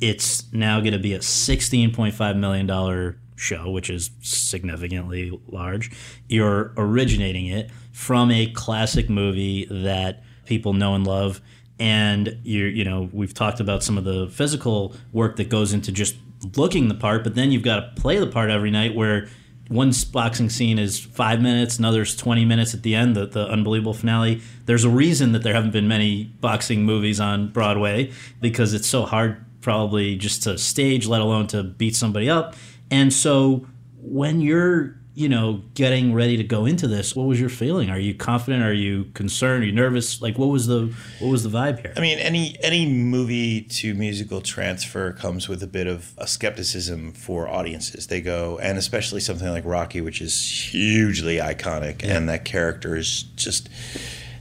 [0.00, 5.38] It's now going to be a sixteen point five million dollar show, which is significantly
[5.46, 5.90] large.
[6.26, 11.42] You're originating it from a classic movie that people know and love,
[11.78, 15.92] and you you know we've talked about some of the physical work that goes into
[15.92, 16.16] just
[16.56, 19.28] looking the part, but then you've got to play the part every night where.
[19.68, 23.94] One boxing scene is five minutes, another's 20 minutes at the end, the, the unbelievable
[23.94, 24.40] finale.
[24.66, 29.04] There's a reason that there haven't been many boxing movies on Broadway because it's so
[29.04, 32.54] hard, probably, just to stage, let alone to beat somebody up.
[32.90, 33.66] And so
[34.00, 37.88] when you're, you know, getting ready to go into this, what was your feeling?
[37.88, 38.62] Are you confident?
[38.62, 39.62] Are you concerned?
[39.62, 40.20] Are you nervous?
[40.20, 41.94] Like, what was the what was the vibe here?
[41.96, 47.12] I mean, any any movie to musical transfer comes with a bit of a skepticism
[47.12, 48.08] for audiences.
[48.08, 53.22] They go, and especially something like Rocky, which is hugely iconic, and that character is
[53.22, 53.70] just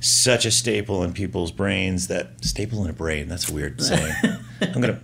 [0.02, 2.10] such a staple in people's brains.
[2.10, 3.30] That staple in a brain.
[3.30, 4.14] That's a weird saying.
[4.62, 5.00] I'm gonna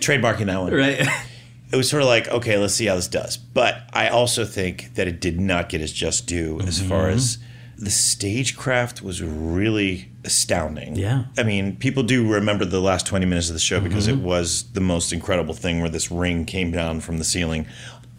[0.00, 0.72] trademarking that one.
[0.72, 1.06] right.
[1.74, 3.36] It was sort of like, okay, let's see how this does.
[3.36, 7.16] But I also think that it did not get its just due as far mm-hmm.
[7.16, 7.38] as
[7.76, 10.94] the stagecraft was really astounding.
[10.94, 11.24] Yeah.
[11.36, 14.24] I mean, people do remember the last 20 minutes of the show because it mm-hmm.
[14.24, 17.66] was the most incredible thing where this ring came down from the ceiling,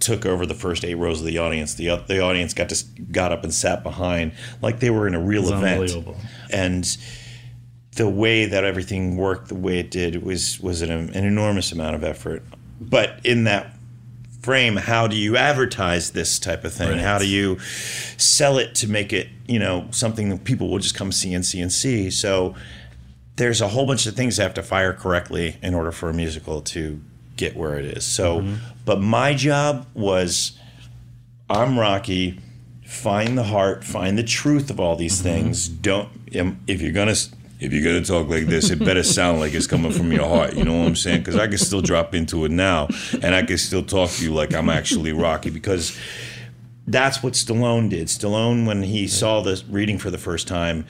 [0.02, 1.76] took over the first eight rows of the audience.
[1.76, 5.16] The, uh, the audience got to got up and sat behind like they were in
[5.16, 5.64] a real event.
[5.64, 6.18] unbelievable.
[6.52, 6.98] And
[7.96, 11.96] the way that everything worked the way it did was was an, an enormous amount
[11.96, 12.44] of effort.
[12.80, 13.76] But in that
[14.42, 16.92] frame, how do you advertise this type of thing?
[16.92, 17.00] Right.
[17.00, 17.60] How do you
[18.18, 21.46] sell it to make it, you know, something that people will just come see and
[21.46, 22.10] see and see?
[22.12, 22.54] So
[23.38, 26.14] there's a whole bunch of things that have to fire correctly in order for a
[26.14, 27.02] musical to
[27.38, 28.06] get where it is.
[28.06, 28.46] So,
[28.86, 30.58] but my job was
[31.50, 32.40] I'm Rocky.
[32.86, 35.68] Find the heart, find the truth of all these things.
[35.68, 36.10] Don't
[36.40, 37.16] um, if you're gonna
[37.60, 40.56] if you're gonna talk like this, it better sound like it's coming from your heart.
[40.56, 41.20] You know what I'm saying?
[41.20, 42.88] Because I can still drop into it now,
[43.22, 45.50] and I can still talk to you like I'm actually Rocky.
[45.50, 45.98] Because
[46.88, 48.08] that's what Stallone did.
[48.08, 50.86] Stallone, when he saw the reading for the first time,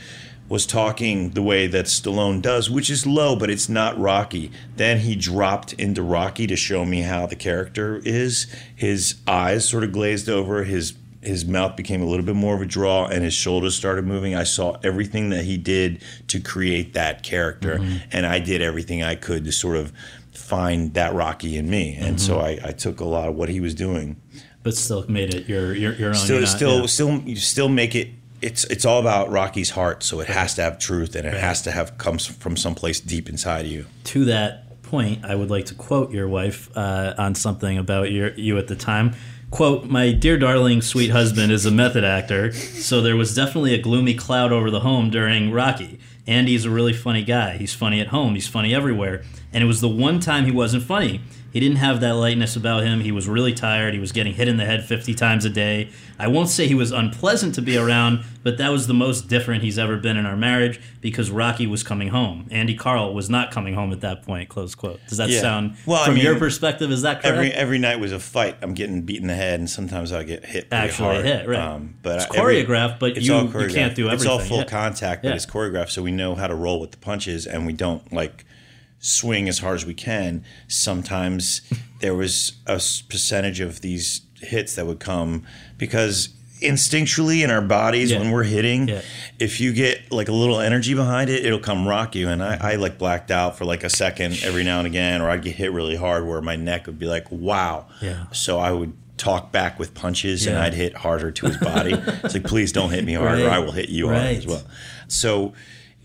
[0.48, 4.52] was talking the way that Stallone does, which is low, but it's not Rocky.
[4.76, 8.46] Then he dropped into Rocky to show me how the character is.
[8.76, 10.94] His eyes sort of glazed over, his
[11.26, 14.36] his mouth became a little bit more of a draw and his shoulders started moving.
[14.36, 17.98] I saw everything that he did to create that character, Mm-hmm.
[18.12, 19.92] and I did everything I could to sort of
[20.34, 21.96] find that Rocky in me.
[22.00, 22.66] And so Mm-hmm.
[22.66, 24.16] I, I took a lot of what he was doing.
[24.64, 26.16] but still made it your your, your own.
[26.16, 26.86] Still, not- still, yeah.
[26.88, 28.10] still, you still make it.
[28.42, 31.62] It's it's all about Rocky's heart, so it has to have truth and it has
[31.64, 33.86] to have comes from someplace deep inside of you.
[34.06, 38.34] to that point, I would like to quote your wife uh, on something about your,
[38.36, 39.16] you at the time.
[39.52, 43.82] Quote, my dear darling sweet husband is a method actor, so there was definitely a
[43.82, 46.00] gloomy cloud over the home during Rocky.
[46.28, 47.58] Andy's a really funny guy.
[47.58, 49.24] He's funny at home, he's funny everywhere.
[49.54, 51.22] And it was the one time he wasn't funny.
[51.56, 53.00] He didn't have that lightness about him.
[53.00, 53.94] He was really tired.
[53.94, 55.90] He was getting hit in the head 50 times a day.
[56.20, 59.64] I won't say he was unpleasant to be around, but that was the most different
[59.64, 62.48] he's ever been in our marriage because Rocky was coming home.
[62.52, 65.00] Andy Karl was not coming home at that point, close quote.
[65.08, 65.40] Does that Yeah.
[65.40, 67.38] sound, Well, I from your perspective, is that correct?
[67.38, 68.58] Every every night was a fight.
[68.62, 70.68] I'm getting beat in the head, and sometimes I get hit.
[70.74, 71.26] Actually hard.
[71.26, 71.58] hit, right.
[71.58, 74.12] Um, but It's I- every- choreographed, but it's you- all you can't do everything.
[74.14, 74.64] It's all full yeah.
[74.66, 75.36] contact, but Yeah.
[75.36, 78.44] it's choreographed, so we know how to roll with the punches, and we don't like
[79.06, 80.44] swing as hard as we can.
[80.68, 81.62] Sometimes
[82.00, 82.76] there was a
[83.10, 85.44] percentage of these hits that would come
[85.78, 86.30] because
[86.62, 88.20] instinctually in our bodies Yeah.
[88.20, 89.02] when we're hitting Yeah.
[89.40, 92.58] if you get like a little energy behind it it'll come rock you and I,
[92.74, 95.56] I like blacked out for like a second every now and again or i'd get
[95.56, 98.28] hit really hard where my neck would be like wow Yeah.
[98.32, 101.92] so i would talk back with punches and i'd hit harder to his body
[102.24, 103.54] it's like please don't hit me hard or Right.
[103.54, 104.64] i will hit you hard as well
[105.10, 105.54] so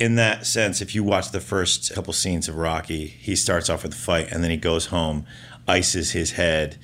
[0.01, 3.83] in that sense if you watch the first couple scenes of rocky he starts off
[3.85, 5.25] with a fight and then he goes home
[5.69, 6.79] ices his head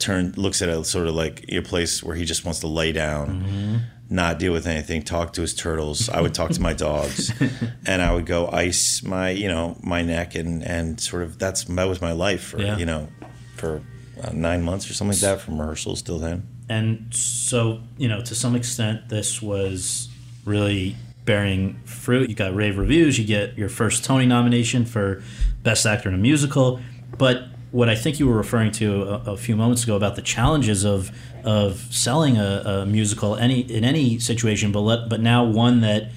[0.00, 2.90] turn looks at a sort of like a place where he just wants to lay
[2.92, 3.76] down Mm-hmm.
[4.10, 7.32] not deal with anything talk to his turtles i would talk to my dogs
[7.86, 11.64] and i would go ice my you know my neck and and sort of that's
[11.64, 12.76] that was my life for Yeah.
[12.76, 13.08] you know
[13.56, 13.82] for
[14.22, 18.20] uh, nine months or something like that from rehearsals till then And so, you know,
[18.22, 20.08] to some extent, this was
[20.46, 22.28] really bearing fruit.
[22.28, 23.18] You got rave reviews.
[23.18, 25.22] You get your first Tony nomination for
[25.62, 26.80] Best Actor in a Musical.
[27.16, 30.22] But what I think you were referring to a, a few moments ago about the
[30.22, 31.10] challenges of
[31.44, 36.10] of selling a, a musical any in any situation, but let, but now one that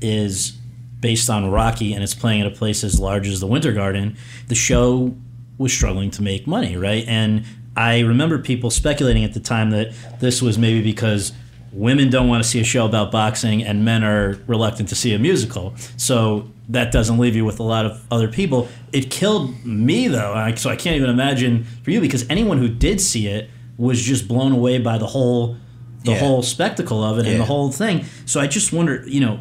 [0.00, 0.58] is
[1.00, 4.16] based on Rocky and it's playing at a place as large as the Winter Garden,
[4.48, 5.14] the show
[5.58, 7.04] was struggling to make money, right?
[7.06, 7.44] And
[7.76, 11.32] I remember people speculating at the time that this was maybe because
[11.72, 15.14] women don't want to see a show about boxing and men are reluctant to see
[15.14, 15.74] a musical.
[15.96, 18.68] So that doesn't leave you with a lot of other people.
[18.92, 22.68] It killed me though, I- so I can't even imagine for you because anyone who
[22.68, 23.48] did see it
[23.78, 25.56] was just blown away by the whole
[26.04, 26.18] the Yeah.
[26.18, 28.04] whole spectacle of it and the whole thing.
[28.26, 29.38] So I just wonder, you know,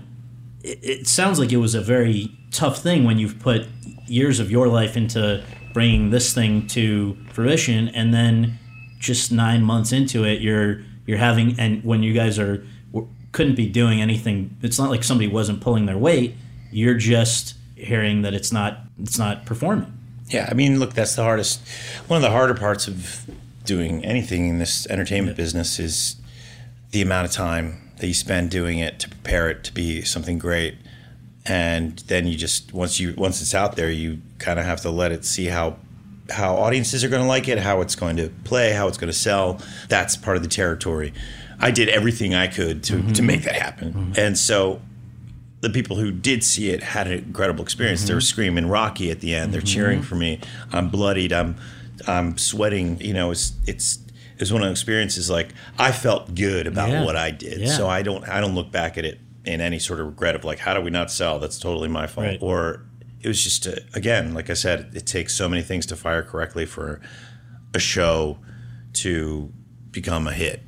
[0.64, 3.66] it, it sounds like it was a very tough thing when you've put
[4.08, 5.42] years of your life into
[5.74, 8.60] bringing this thing to fruition and then
[9.00, 10.82] just 9 months into it you're
[11.12, 12.64] you're having and when you guys are
[13.34, 16.36] couldn't be doing anything it's not like somebody wasn't pulling their weight
[16.72, 19.92] you're just hearing that it's not it's not performing
[20.30, 21.60] Yeah, I mean, look, that's the hardest.
[22.08, 23.26] One of the harder parts of
[23.66, 26.16] doing anything in this entertainment business is
[26.92, 30.40] the amount of time that you spend doing it to prepare it to be something
[30.40, 30.76] great,
[31.46, 34.90] and then you just once you once it's out there, you kind of have to
[34.90, 35.76] let it see how
[36.32, 39.12] how audiences are going to like it, how it's going to play, how it's going
[39.12, 39.62] to sell.
[39.90, 41.14] That's part of the territory.
[41.60, 43.26] I did everything I could to to mm-hmm.
[43.26, 44.14] make that happen, mm-hmm.
[44.16, 44.82] and so
[45.62, 48.04] the people who did see it had an incredible experience.
[48.04, 48.26] They were mm-hmm.
[48.26, 49.54] screaming Rocky at the end.
[49.54, 50.40] They're cheering for me.
[50.72, 51.32] I'm bloodied.
[51.32, 51.56] I'm
[52.08, 53.00] I'm sweating.
[53.00, 54.00] You know, it's it's
[54.40, 57.06] it's one of those experiences like I felt good about Yeah.
[57.06, 57.62] what I did.
[57.62, 57.78] Yeah.
[57.78, 60.44] So I don't I don't look back at it in any sort of regret of
[60.44, 61.40] like how do we not sell?
[61.40, 62.28] That's totally my fault.
[62.28, 62.40] Right.
[62.42, 62.84] Or
[63.24, 66.24] it was just a, again, like I said, it takes so many things to fire
[66.24, 67.02] correctly for
[67.74, 68.40] a show
[68.94, 69.52] to
[69.92, 70.62] become a hit.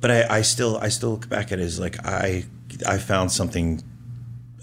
[0.00, 2.44] But I, I still I still look back at it as like I
[2.86, 3.82] I found something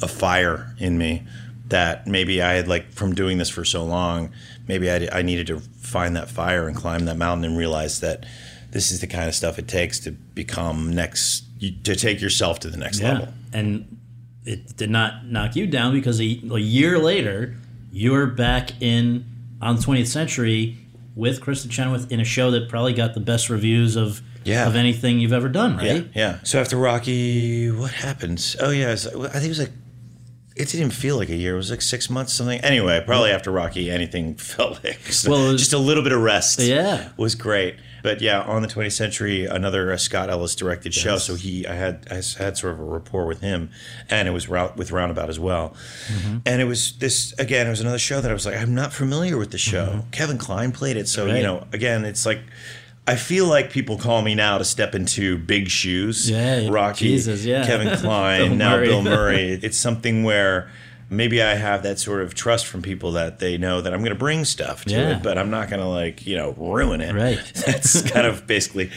[0.02, 1.24] a fire in me
[1.68, 4.32] that maybe I had like from doing this for so long,
[4.68, 8.26] maybe I, I needed to find that fire and climb that mountain and realize that
[8.72, 12.70] this is the kind of stuff it takes to become next, to take yourself to
[12.70, 13.30] the next level.
[13.54, 13.99] And
[14.50, 17.56] it did not knock you down because a, a year later,
[17.92, 19.26] you're back in
[19.62, 20.78] on the 20th century
[21.16, 24.68] with Kristin Chenoweth in a show that probably got the best reviews of Yeah.
[24.68, 25.86] of anything you've ever done, right?
[25.86, 26.02] yeah.
[26.16, 26.40] yeah.
[26.44, 28.56] So after Rocky, what happens?
[28.60, 29.72] Oh yeah, was- I think it was like
[30.56, 31.54] it didn't even feel like a year.
[31.54, 32.60] It was like six months, something.
[32.62, 36.22] Anyway, probably after Rocky, anything felt like just, Well, was- just a little bit of
[36.22, 36.60] rest.
[36.60, 37.10] Yeah.
[37.18, 37.76] was great.
[38.04, 41.18] But yeah, on the 20th century, another uh, Scott Ellis directed show.
[41.18, 43.70] So he, I had, I had sort of a rapport with him,
[44.10, 45.76] and it was route with Roundabout as well.
[46.08, 46.38] Mm-hmm.
[46.46, 47.68] And it was this again.
[47.68, 50.06] It was another show that I was like, I'm not familiar with the show.
[50.12, 52.40] Kevin Kline played it, so you know, again, it's like
[53.10, 56.30] I feel like people call me now to step into big shoes.
[56.30, 57.66] Yeah, Rocky, Jesus, yeah.
[57.66, 58.88] Kevin Bill Kline, now Murray.
[58.88, 59.60] Bill Murray.
[59.64, 60.70] It's something where
[61.10, 64.12] maybe I have that sort of trust from people that they know that I'm going
[64.14, 65.18] to bring stuff to Yeah.
[65.18, 67.14] it, but I'm not going to like you know ruin it.
[67.14, 67.40] Right.
[67.66, 68.92] That's kind of basically.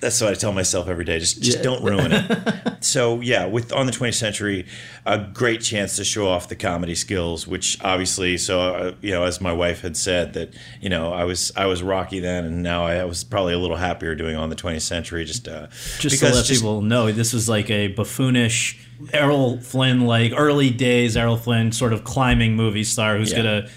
[0.00, 1.18] That's what I tell myself every day.
[1.18, 1.62] Just, just Yeah.
[1.64, 2.76] don't ruin it.
[2.84, 4.64] so yeah, with on the 20th century,
[5.04, 9.24] a great chance to show off the comedy skills, which obviously, so uh, you know,
[9.24, 12.62] as my wife had said that you know I was I was Rocky then, and
[12.62, 15.24] now I was probably a little happier doing on the 20th century.
[15.24, 15.66] Just uh,
[15.98, 18.78] just to let people know, this was like a buffoonish
[19.12, 23.36] Errol Flynn, like early days Errol Flynn, sort of climbing movie star who's Yeah.
[23.38, 23.68] gonna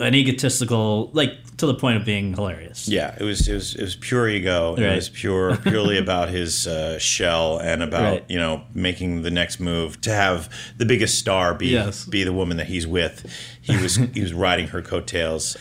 [0.00, 2.86] an egotistical, like to the point of being hilarious.
[2.88, 4.76] Yeah, it was it was it was pure ego.
[4.76, 8.24] It was pure purely about his uh, shell and about Right.
[8.28, 12.04] you know making the next move to have the biggest star be Yes.
[12.04, 13.26] be the woman that he's with.
[13.60, 15.56] He was he was riding her coattails,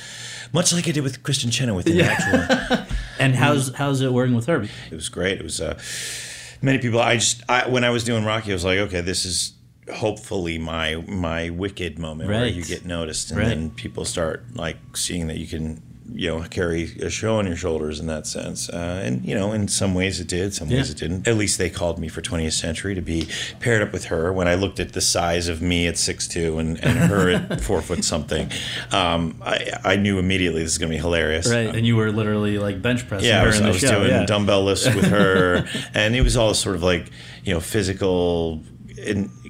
[0.54, 2.86] much like I did with Kristin Chenoweth in actual.
[3.20, 4.62] And how's how's it working with her?
[4.62, 5.40] It was great.
[5.40, 5.80] It was uh,
[6.62, 7.00] many people.
[7.00, 9.54] I just I, when I was doing Rocky, I was like, okay, this is
[9.94, 13.48] hopefully my my wicked moment where you get noticed, and Right.
[13.48, 15.82] then people start like seeing that you can.
[16.14, 19.52] You know, carry a show on your shoulders in that sense, uh, and you know,
[19.52, 21.28] in some ways it did, some ways it didn't.
[21.28, 23.28] At least they called me for 20th Century to be
[23.60, 24.32] paired up with her.
[24.32, 27.62] When I looked at the size of me at six two and, and her at
[27.68, 28.50] four foot something,
[28.92, 31.50] um, I, I knew immediately this is going to be hilarious.
[31.50, 34.00] Right, and you were literally like bench pressing Yeah, I was, I was show.
[34.00, 34.26] doing yeah.
[34.26, 37.12] dumbbell lifts with her, and it was all sort of like
[37.44, 38.64] you know physical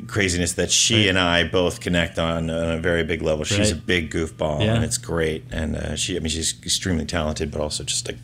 [0.08, 1.10] craziness that she Right.
[1.10, 3.46] and I both connect on, on a very big level.
[3.46, 3.72] She's Right.
[3.72, 4.76] a big goofball, Yeah.
[4.76, 5.44] and it's great.
[5.52, 8.18] And uh, she, I mean, she's extremely talented, but also just like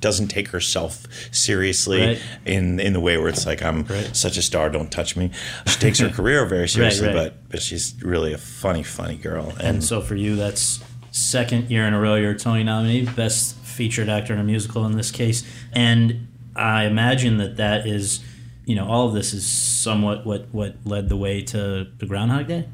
[0.00, 2.18] doesn't take herself seriously Right.
[2.46, 5.30] in in the way where it's like I'm such a star, don't touch me.
[5.66, 9.52] She takes her career very seriously, but but she's really a funny, funny girl.
[9.60, 13.56] And so for you, that's second year in a row you're a Tony nominee, best
[13.56, 15.42] featured actor in a musical in this case.
[15.72, 18.20] And I imagine that that is,
[18.66, 22.46] you know, all of this is somewhat what what led the way to the Groundhog
[22.48, 22.66] Day.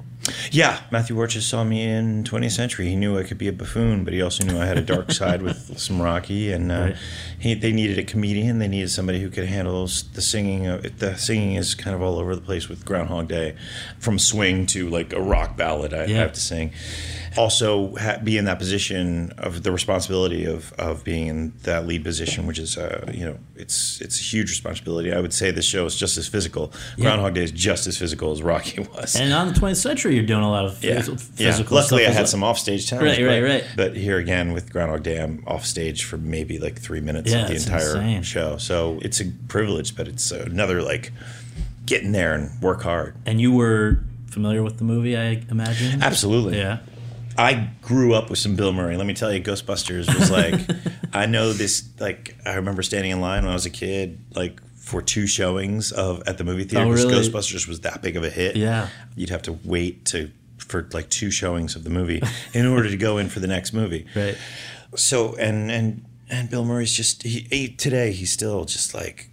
[0.51, 2.89] Yeah, Matthew Warchus saw me in 20th Century.
[2.89, 5.13] He knew I could be a buffoon, but he also knew I had a dark
[5.21, 6.97] side with some Rocky, and uh, Right.
[7.39, 8.59] he, they needed a comedian.
[8.59, 10.65] They needed somebody who could handle the singing.
[10.99, 13.55] The singing is kind of all over the place with Groundhog Day,
[14.01, 15.95] from swing to like a rock ballad.
[15.95, 16.17] I, I Yeah.
[16.19, 16.73] have to sing.
[17.39, 22.03] Also, ha- be in that position of the responsibility of, of being in that lead
[22.05, 25.13] position, which is uh, you know it's it's a huge responsibility.
[25.13, 26.73] I would say this show is just as physical.
[26.97, 27.05] Yeah.
[27.05, 29.17] Groundhog Day is just as physical as Rocky was.
[29.17, 31.09] And on the 20th century, you're doing a lot of Yeah, phys-
[31.39, 31.51] yeah.
[31.51, 32.27] physical Luckily, stuff I had well.
[32.27, 33.03] some offstage time.
[33.03, 33.65] Right, right, but, right.
[33.77, 37.43] But here again with Groundhog Day, I'm off stage for maybe like three minutes Yeah,
[37.43, 38.23] of the entire insane.
[38.23, 38.57] show.
[38.59, 41.13] So it's a privilege, but it's another like
[41.85, 43.15] get in there and work hard.
[43.27, 46.03] And you were familiar with the movie, I imagine.
[46.03, 46.59] Absolutely.
[46.59, 46.79] Yeah.
[47.39, 48.97] I grew up with some Bill Murray.
[48.97, 50.55] Let me tell you, Ghostbusters was like,
[51.13, 51.89] I know this.
[52.01, 55.93] Like, I remember standing in line when I was a kid, like for two showings
[55.93, 56.87] of at the movie theater.
[56.87, 57.13] Oh, really?
[57.15, 58.57] Ghostbusters was that big of a hit.
[58.57, 58.89] Yeah.
[59.17, 62.21] you'd have to wait to for like two showings of the movie
[62.55, 64.07] in order to go in for the next movie.
[64.17, 64.37] Right.
[64.95, 69.29] So and and and Bill Murray's just he, he today he's still just like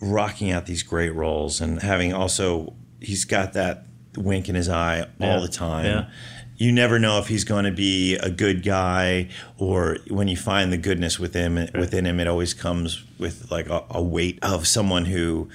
[0.00, 3.84] rocking out these great roles and having also he's got that
[4.16, 5.34] wink in his eye Yeah.
[5.34, 5.84] all the time.
[5.84, 6.10] Yeah.
[6.56, 9.28] You never know if he's going to be a good guy
[9.58, 13.68] or when you find the goodness within him, within him, it always comes with like
[13.68, 15.48] a, a weight of someone who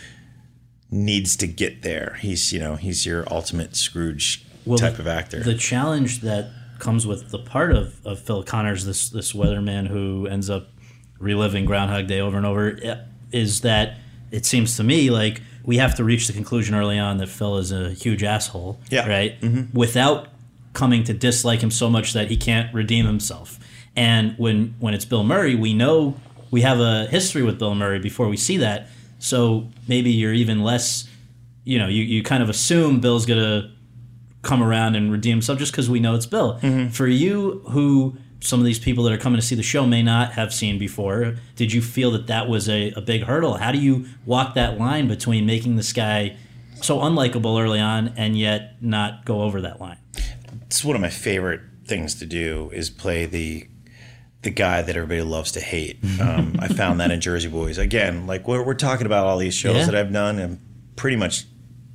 [0.91, 2.18] needs to get there.
[2.20, 4.43] He's you know he's your ultimate Scrooge
[4.78, 5.41] type the, of actor.
[5.41, 10.28] The challenge that comes with the part of, of Phil Connors, this this weatherman who
[10.28, 10.68] ends up
[11.20, 12.97] reliving Groundhog Day over and over, eh,
[13.32, 13.97] is that
[14.32, 17.58] it seems to me like we have to reach the conclusion early on that Phil
[17.58, 19.08] is a huge asshole, Yeah.
[19.08, 19.36] right?
[19.74, 20.30] Without
[20.80, 23.59] coming to dislike him so much that he can't redeem himself.
[23.95, 26.15] And when when it's Bill Murray, we know
[26.51, 28.88] we have a history with Bill Murray before we see that.
[29.19, 31.07] So maybe you're even less,
[31.65, 33.71] you know, you, you kind of assume Bill's gonna
[34.41, 36.57] come around and redeem himself just because we know it's Bill.
[36.61, 36.89] Mm-hmm.
[36.91, 40.01] For you, who some of these people that are coming to see the show may
[40.01, 43.55] not have seen before, did you feel that that was a, a big hurdle?
[43.55, 46.38] How do you walk that line between making this guy
[46.82, 49.97] so unlikable early on and yet not go over that line?
[50.70, 53.67] It's one of my favorite things to do is play the
[54.43, 55.97] the guy that everybody loves to hate.
[56.22, 57.78] Um, I found that in Jersey Boys.
[57.78, 59.86] Again, like we're, we're talking about all these shows Yeah.
[59.88, 60.59] that I've done and
[60.95, 61.43] pretty much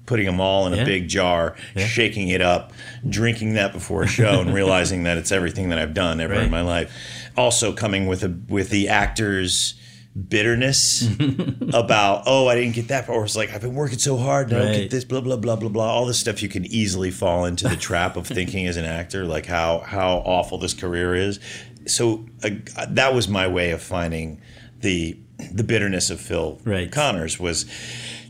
[0.04, 2.74] putting them all in a big jar, shaking it up,
[3.08, 6.42] drinking that before a show and realizing that it's everything that I've done ever Right.
[6.44, 6.92] in my life.
[7.34, 9.74] Also coming with a with the actors
[10.16, 11.08] bitterness
[11.74, 14.56] about oh I didn't get that or it's like I've been working so hard and
[14.60, 17.10] I don't get this blah blah blah blah blah all this stuff you can easily
[17.10, 21.14] fall into the trap of thinking as an actor like how how awful this career
[21.16, 21.40] is
[21.86, 22.50] so uh,
[22.90, 24.40] that was my way of finding
[24.80, 25.18] the
[25.52, 26.90] the bitterness of Phil Right.
[26.90, 27.66] Connors was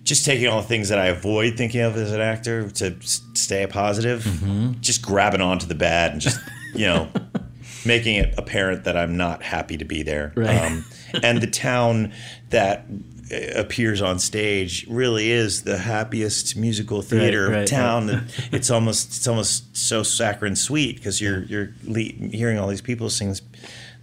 [0.04, 3.66] just taking all the things that I avoid thinking of as an actor to stay
[3.66, 4.80] positive, Mm-hmm.
[4.80, 6.38] just grabbing onto the bad and just
[6.74, 7.08] you know
[7.86, 10.32] making it apparent that I'm not happy to be there.
[10.36, 10.82] Um, Right.
[11.22, 12.12] And the town
[12.50, 12.86] that
[13.32, 18.06] uh, appears on stage really is the happiest musical theater right, town.
[18.06, 22.82] That it's almost it's almost so saccharine sweet because you're you're le- hearing all these
[22.82, 23.42] people sing this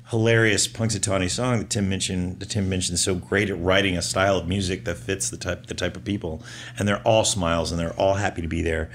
[0.10, 2.38] hilarious Punxsutawney song that Tim Minchin.
[2.40, 5.38] That Tim Minchin is so great at writing a style of music that fits the
[5.38, 6.44] type the type of people,
[6.78, 8.90] and they're all smiles and they're all happy to be there.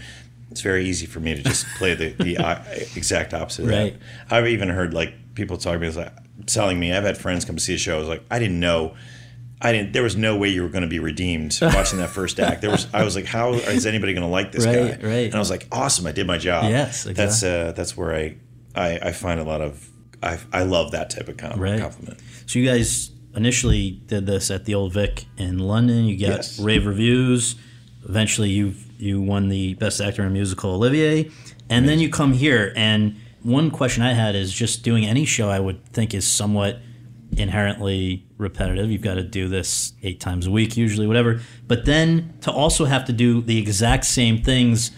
[0.50, 2.62] It's very easy for me to just play the, the uh,
[2.94, 3.64] exact opposite.
[3.64, 3.82] of that.
[3.82, 3.96] Right.
[4.30, 6.12] I've even heard like people talking to me, it's like,
[6.45, 6.93] telling me.
[6.93, 7.97] I've had friends come to see a show.
[7.97, 8.95] I was like, I didn't know.
[9.62, 9.93] I didn't.
[9.95, 12.61] There was no way you were going to be redeemed watching that first act.
[12.61, 12.87] There was.
[12.93, 15.09] I was like, how is anybody going to like this Right, guy?
[15.09, 15.24] right.
[15.26, 16.07] And I was like, awesome.
[16.07, 16.64] I did my job.
[16.70, 17.14] Yes, Exactly.
[17.14, 18.37] That's uh, that's where I,
[18.74, 19.89] I I find a lot of.
[20.22, 21.80] I I love that type of com- Right.
[21.80, 22.20] compliment.
[22.47, 26.05] So you guys initially did this at the Old Vic in London.
[26.05, 26.59] You got Yes.
[26.61, 27.55] rave reviews.
[28.07, 31.30] Eventually, you you won the Best Actor in a Musical Olivier,
[31.70, 32.72] and then you come here.
[32.76, 33.16] And
[33.47, 35.49] one question I had is just doing any show.
[35.49, 36.80] I would think is somewhat
[37.36, 38.90] inherently repetitive.
[38.90, 41.40] You've got to do this eight times a week, usually, whatever.
[41.66, 44.90] But then to also have to do the exact same things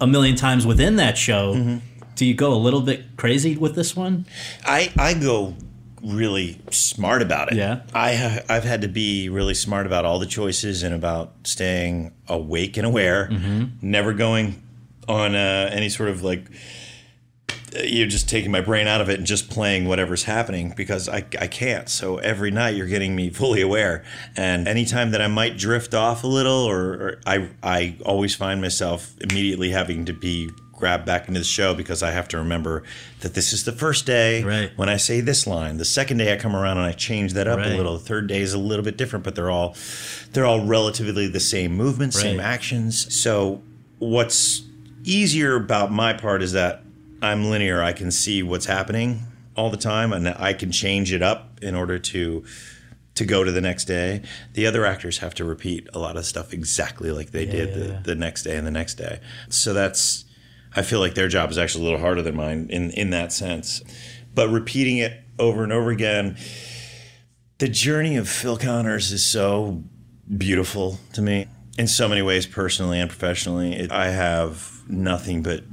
[0.00, 1.54] a million times within that show.
[1.54, 1.78] Mm-hmm.
[2.14, 4.26] Do you go a little bit crazy with this one?
[4.64, 5.54] I I go
[6.02, 7.56] really smart about it.
[7.56, 7.82] Yeah.
[7.94, 12.76] I I've had to be really smart about all the choices and about staying awake
[12.76, 13.64] and aware, Mm-hmm.
[13.80, 14.62] never going
[15.08, 16.44] on uh, any sort of like
[17.74, 21.18] you're just taking my brain out of it and just playing whatever's happening because I,
[21.38, 21.88] I can't.
[21.88, 24.04] So every night you're getting me fully aware.
[24.36, 28.60] And anytime that I might drift off a little or, or I, I always find
[28.60, 32.82] myself immediately having to be grabbed back into the show because I have to remember
[33.20, 34.70] that this is the first day Right.
[34.74, 35.76] when I say this line.
[35.76, 37.68] The second day I come around and I change that up Right.
[37.70, 37.92] a little.
[37.98, 39.76] The third day is a little bit different, but they're all
[40.32, 43.14] they're all relatively the same movements, same actions.
[43.14, 43.62] So
[43.98, 44.62] what's
[45.04, 46.82] easier about my part is that
[47.22, 47.82] I'm linear.
[47.82, 49.20] I can see what's happening
[49.56, 52.44] all the time and I can change it up in order to
[53.14, 54.22] to go to the next day.
[54.54, 58.00] The other actors have to repeat a lot of stuff exactly like they did the,
[58.02, 59.20] the next day and the next day.
[59.50, 60.24] So that's
[60.74, 63.32] I feel like their job is actually a little harder than mine in in that
[63.32, 63.82] sense.
[64.34, 66.36] But repeating it over and over again,
[67.58, 69.84] the journey of Phil Connors is so
[70.36, 71.46] beautiful to me
[71.78, 73.74] in so many ways, personally and professionally.
[73.74, 75.64] It, I have nothing but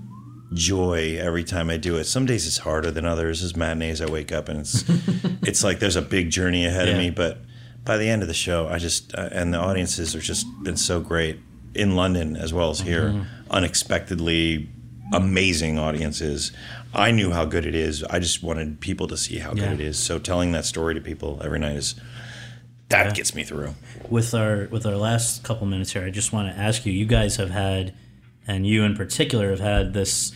[0.53, 2.05] joy every time I do it.
[2.05, 3.43] Some days it's harder than others.
[3.43, 4.83] As matinees, I wake up and it's
[5.43, 7.09] it's like there's a big journey ahead of me.
[7.09, 7.39] But
[7.85, 10.77] by the end of the show, I just uh, and the audiences are just been
[10.77, 11.39] so great
[11.75, 13.25] in London as well as here.
[13.51, 14.69] Unexpectedly
[15.13, 16.51] amazing audiences.
[16.93, 18.03] I knew how good it is.
[18.03, 19.69] I just wanted people to see how Yeah.
[19.69, 19.97] good it is.
[19.97, 21.95] So telling that story to people every night is
[22.89, 23.75] that gets me through.
[24.09, 26.91] with our with our last couple minutes here, I just want to ask you.
[26.91, 27.93] You guys have had,
[28.49, 30.33] and you in particular have had this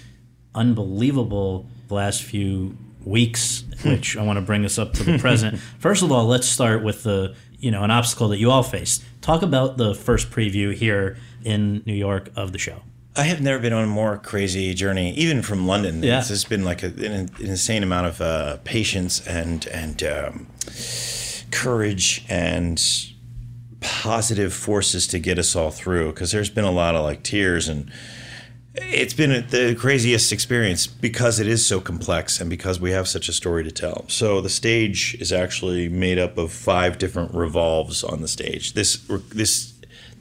[0.54, 5.60] unbelievable last few weeks, which I want to bring us up to the present.
[5.80, 9.04] First of all, let's start with the you know an obstacle that you all faced.
[9.22, 12.82] Talk about the first preview here in New York of the show.
[13.16, 16.04] I have never been on a more crazy journey, even from London.
[16.04, 16.20] Yeah.
[16.20, 20.48] It's just been like a, an, an insane amount of uh, patience and and um,
[21.52, 22.80] courage and
[23.84, 26.14] positive forces to get us all through.
[26.14, 27.92] Because there's been a lot of like tears and
[28.76, 33.30] it's been the craziest experience because it is so complex and because we have such
[33.30, 34.06] a story to tell.
[34.08, 38.74] So the stage is actually made up of five different revolves on the stage.
[38.74, 38.98] This
[39.30, 39.73] this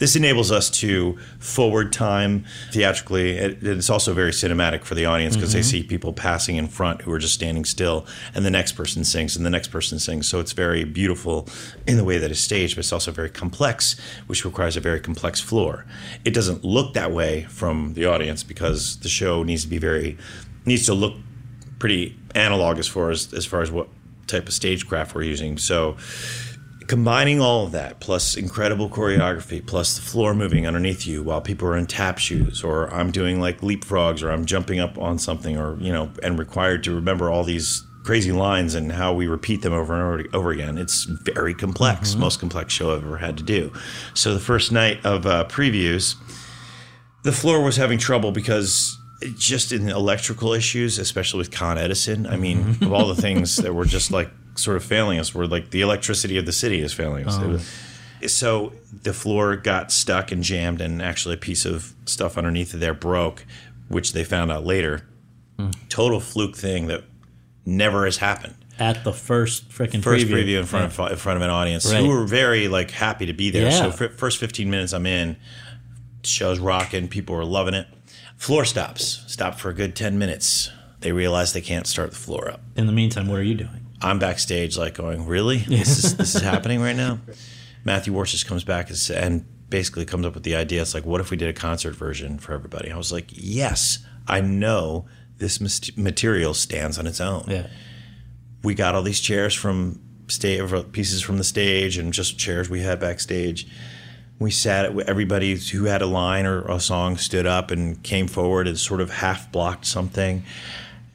[0.03, 3.39] this enables us to forward time theatrically.
[3.39, 5.83] It, it's also very cinematic for the audience because they mm-hmm.
[5.83, 9.37] see people passing in front who are just standing still, and the next person sings,
[9.37, 10.27] and the next person sings.
[10.27, 11.47] So it's very beautiful
[11.87, 13.97] in the way that it's staged, but it's also very complex,
[14.27, 15.87] which requires a very complex floor.
[16.25, 20.19] It doesn't look that way from the audience because the show needs to be very
[20.67, 21.15] needs to look
[21.79, 23.87] pretty analog as far as as far as what
[24.27, 25.59] type of stagecraft we're using.
[25.59, 25.97] So
[26.87, 31.69] combining all of that plus incredible choreography plus the floor moving underneath you while people
[31.69, 35.57] are in tap shoes or i'm doing like leapfrogs or i'm jumping up on something
[35.57, 39.63] or you know and required to remember all these crazy lines and how we repeat
[39.63, 43.37] them over and over, over again it's very complex most complex show i've ever had
[43.37, 43.73] to do
[44.15, 46.17] so the first night of uh, previews
[47.23, 48.99] the floor was having trouble because
[49.37, 52.27] just in electrical issues, especially with Con Edison.
[52.27, 55.47] I mean, of all the things that were just like sort of failing us, Where
[55.47, 57.39] like the electricity of the city is failing us.
[57.39, 58.73] It was- so
[59.03, 63.45] the floor got stuck and jammed, and actually a piece of stuff underneath there broke,
[63.89, 65.03] which they found out later.
[65.59, 65.71] Hmm.
[65.89, 67.05] Total fluke thing that
[67.67, 68.55] never has happened.
[68.79, 70.31] at the first freaking first preview.
[70.45, 71.05] preview, in front Yeah.
[71.05, 72.01] of in front of an audience Right.
[72.01, 73.71] who were very like happy to be there.
[73.71, 73.91] Yeah.
[73.93, 75.37] So first 15 minutes I'm in,
[76.25, 77.87] show's rocking, people are loving it.
[78.37, 80.71] Floor stops, stop for a good 10 minutes.
[81.01, 82.63] They realize they can't start the floor up.
[82.75, 83.82] In the meantime, what are you doing?
[84.03, 85.59] I'm backstage, like going, "Really?
[85.59, 87.21] This is this is happening right now."
[87.85, 90.83] Matthew Warchus just comes back and, and basically comes up with the idea.
[90.83, 93.99] It's like, "What if we did a concert version for everybody?" I was like, "Yes,
[94.29, 95.07] I know
[95.39, 95.61] this
[95.97, 97.67] material stands on its own." Yeah.
[98.63, 102.81] we got all these chairs from stage pieces from the stage and just chairs we
[102.81, 103.67] had backstage.
[104.39, 104.97] We sat.
[105.09, 109.01] Everybody who had a line or a song stood up and came forward and sort
[109.01, 110.45] of half blocked something.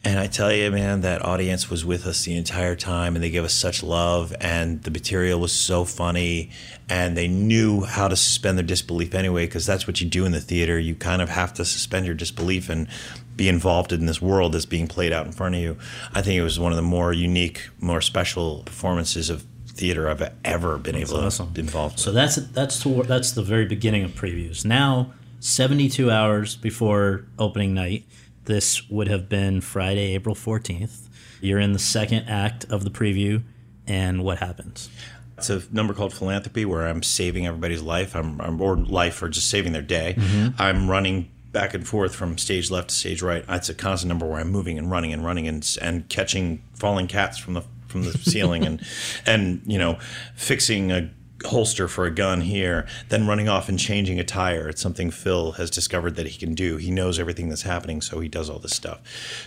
[0.07, 3.29] And I tell you, man, that audience was with us the entire time, and they
[3.29, 6.49] gave us such love, and the material was so funny,
[6.87, 10.31] and they knew how to suspend their disbelief anyway, because that's what you do in
[10.31, 10.79] the theater.
[10.79, 12.87] You kind of have to suspend your disbelief and
[13.35, 15.77] be involved in this world that's being played out in front of you.
[16.13, 20.31] I think it was one of the more unique, more special performances of theater I've
[20.45, 21.47] ever been able awesome.
[21.47, 21.99] to be involved.
[21.99, 24.63] So that's that's toward, that's the very beginning of previews.
[24.63, 28.05] Now, 72 hours before opening night,
[28.47, 31.09] this would have been Friday, April 14th.
[31.41, 33.43] You're in the second act of the preview,
[33.85, 34.89] and what happens?
[35.37, 38.15] It's a number called Philanthropy where I'm saving everybody's life.
[38.15, 40.15] I'm, I'm or life or just saving their day.
[40.17, 40.59] Mm-hmm.
[40.59, 43.45] I'm running back and forth from stage left to stage right.
[43.47, 47.07] It's a constant number where I'm moving and running and running and and catching falling
[47.07, 48.81] cats from the from the ceiling and
[49.25, 49.99] and you know
[50.35, 51.11] fixing a
[51.45, 54.67] holster for a gun here, then running off and changing a tire.
[54.69, 56.77] It's something Phil has discovered that he can do.
[56.77, 59.01] He knows everything that's happening, so he does all this stuff.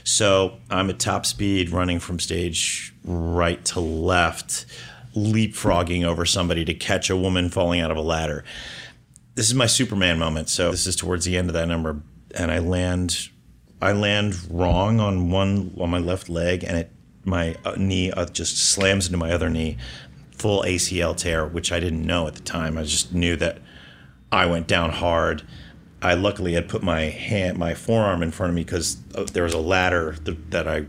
[0.04, 4.66] So I'm at top speed running from stage right to left,
[5.14, 8.44] leapfrogging over somebody to catch a woman falling out of a ladder.
[9.34, 10.48] This is my Superman moment.
[10.48, 12.02] So this is towards the end of that number,
[12.34, 13.28] and I land,
[13.80, 16.92] I land wrong on one on my left leg, and it
[17.24, 19.76] my uh, knee uh, just slams into my other knee,
[20.40, 22.78] full ACL tear, which I didn't know at the time.
[22.78, 23.58] I just knew that
[24.32, 25.42] I went down hard.
[26.02, 29.44] I luckily had put my hand, my forearm in front of me because uh, there
[29.44, 30.86] was a ladder that, that I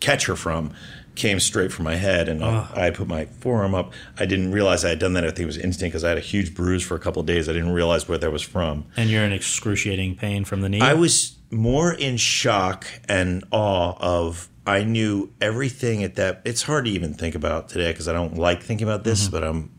[0.00, 0.72] catch her from
[1.14, 3.92] came straight for my head and I put my forearm up.
[4.18, 5.24] I didn't realize I had done that.
[5.24, 7.26] I think it was instinct because I had a huge bruise for a couple of
[7.26, 7.48] days.
[7.48, 8.86] I didn't realize where that was from.
[8.96, 10.80] And you're in excruciating pain from the knee.
[10.80, 16.84] I was more in shock and awe of I knew everything at that it's hard
[16.84, 19.32] to even think about today because I don't like thinking about this, mm-hmm.
[19.32, 19.70] but I'm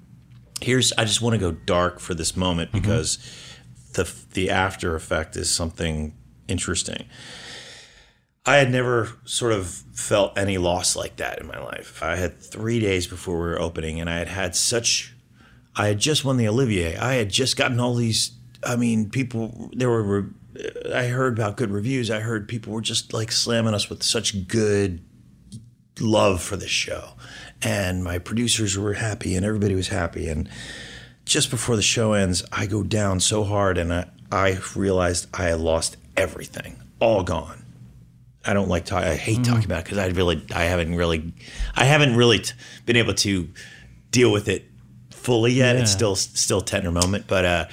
[0.61, 2.81] here's I just want to go dark for this moment mm-hmm.
[2.81, 3.17] because
[3.93, 6.15] the the after effect is something
[6.47, 7.05] interesting.
[8.45, 12.03] I had never sort of felt any loss like that in my life.
[12.03, 15.15] I had three days before we were opening, and I had had such.
[15.75, 16.97] I had just won the Olivier.
[16.97, 18.31] I had just gotten all these.
[18.65, 19.71] I mean, people.
[19.73, 20.29] There were.
[20.93, 22.11] I heard about good reviews.
[22.11, 25.03] I heard people were just like slamming us with such good
[25.99, 27.13] love for this show,
[27.61, 30.27] and my producers were happy, and everybody was happy.
[30.27, 30.49] And
[31.25, 35.45] just before the show ends, I go down so hard, and I, I realized I
[35.45, 37.63] had lost everything, all gone.
[38.45, 39.07] I don't like talking.
[39.07, 41.33] I hate talking about it because I really, I haven't really,
[41.75, 42.53] I haven't really t-
[42.85, 43.49] been able to
[44.11, 44.65] deal with it
[45.11, 45.77] fully yet.
[45.77, 47.65] It's still still a tender moment, but uh,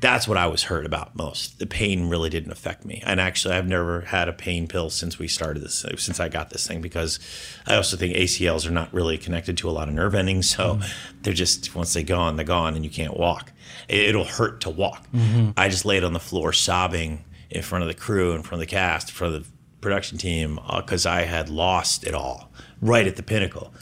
[0.00, 1.58] that's what I was hurt about most.
[1.58, 5.18] The pain really didn't affect me, and actually, I've never had a pain pill since
[5.18, 7.18] we started this, since I got this thing, because
[7.66, 10.74] I also think ACLs are not really connected to a lot of nerve endings, so
[10.74, 11.20] mm-hmm.
[11.22, 13.52] they're just once they're gone, they're gone, and you can't walk.
[13.88, 15.06] It, it'll hurt to walk.
[15.14, 15.50] Mm-hmm.
[15.56, 18.68] I just laid on the floor sobbing in front of the crew, in front of
[18.68, 22.50] the cast, in front of the production team, uh, because I had lost it all
[22.82, 23.72] right at the pinnacle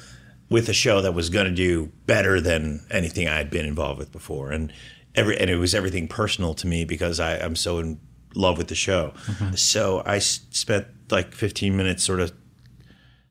[0.49, 3.99] with a show that was going to do better than anything I had been involved
[3.99, 4.73] with before, and
[5.15, 8.01] every and it was everything personal to me because I, I'm so in
[8.35, 9.13] love with the show.
[9.55, 12.33] So I s- spent like 15 minutes, sort of.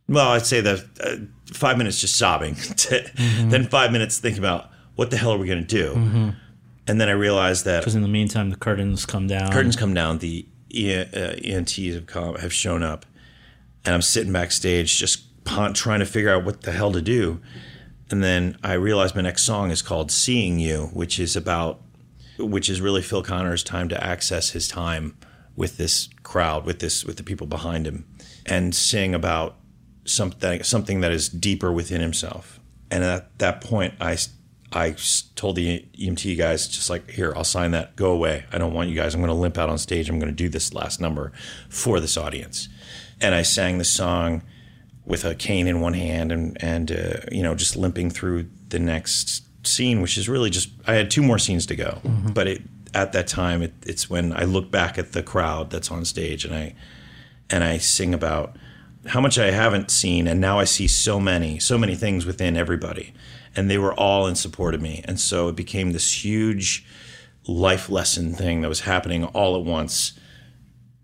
[0.08, 1.16] Well, I'd say that uh,
[1.54, 2.56] five minutes just sobbing,
[3.50, 6.34] then five minutes thinking about what the hell are we going to do,
[6.88, 9.52] and then I realized that Because in the meantime, the curtains come down.
[9.52, 13.06] curtains come down, the e- uh, EMTs have come, have shown up,
[13.86, 17.40] and I'm sitting backstage just pon- trying to figure out what the hell to do.
[18.14, 21.82] And then I realized my next song is called "Seeing You," which is about,
[22.38, 25.18] which is really Phil Connor's time to access his time
[25.56, 28.06] with this crowd, with this, with the people behind him,
[28.46, 29.56] and sing about
[30.06, 32.60] something, something that is deeper within himself.
[32.92, 34.16] And at that point, I,
[34.72, 34.96] I
[35.34, 37.96] told the EMT guys, just like, here, I'll sign that.
[37.96, 38.46] Go away.
[38.52, 39.16] I don't want you guys.
[39.16, 40.08] I'm going to limp out on stage.
[40.08, 41.32] I'm going to do this last number
[41.68, 42.70] for this audience.
[43.20, 44.44] And I sang the song
[45.06, 48.80] with a cane in one hand and and uh, you know just limping through the
[48.80, 52.00] next scene, which is really just I had two more scenes to go,
[52.34, 52.62] but it
[52.94, 56.46] at that time it, it's when I look back at the crowd that's on stage
[56.46, 56.76] and I
[57.50, 58.56] and I sing about
[59.08, 62.56] how much I haven't seen, and now I see so many, so many things within
[62.56, 63.14] everybody,
[63.56, 66.86] and they were all in support of me, and so it became this huge
[67.46, 70.18] life lesson thing that was happening all at once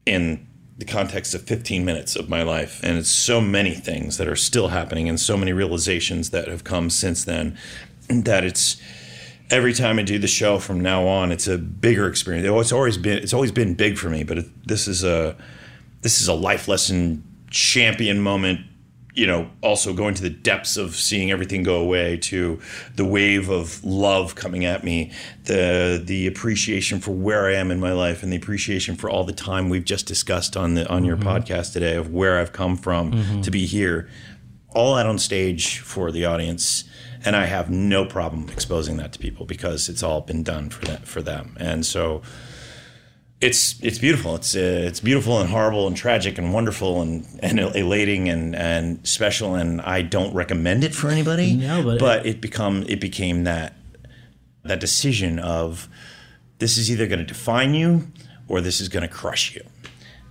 [0.05, 0.47] in
[0.79, 2.79] the context of 15 minutes of my life.
[2.83, 6.63] And it's so many things that are still happening and so many realizations that have
[6.63, 7.57] come since then
[8.09, 8.81] that it's
[9.51, 12.47] every time I do the show from now on, it's a bigger experience.
[12.47, 15.35] It's always been it's always been big for me, but it, this is a
[16.01, 18.61] this is a life lesson champion moment
[19.19, 22.57] you know, also going to the depths of seeing everything go away to
[22.95, 25.11] the wave of love coming at me,
[25.43, 29.25] the the appreciation for where I am in my life and the appreciation for all
[29.25, 31.27] the time we've just discussed on the on your mm-hmm.
[31.27, 33.41] podcast today of where I've come from mm-hmm.
[33.41, 34.09] to be here.
[34.69, 36.85] All out on stage for the audience
[37.25, 40.85] and I have no problem exposing that to people because it's all been done for
[40.85, 41.57] that for them.
[41.59, 42.21] And so
[43.41, 44.35] it's it's beautiful.
[44.35, 49.07] It's uh, it's beautiful and horrible and tragic and wonderful and, and elating and, and
[49.07, 49.55] special.
[49.55, 51.55] And I don't recommend it for anybody.
[51.55, 53.75] No, but, but it become it became that
[54.63, 55.87] that decision of
[56.57, 58.07] this is either going to define you
[58.47, 59.61] or this is going to crush you.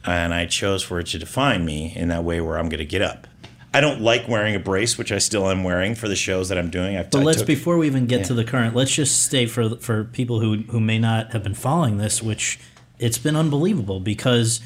[0.04, 2.84] And I chose for it to define me in that way where I'm going to
[2.84, 3.26] get up.
[3.72, 6.56] I don't like wearing a brace, which I still am wearing for the shows that
[6.56, 6.96] I'm doing.
[6.96, 8.26] I've, but let's took, before we even get yeah.
[8.26, 11.54] to the current, let's just stay for for people who who may not have been
[11.54, 12.58] following this, which
[12.98, 14.60] it's been unbelievable because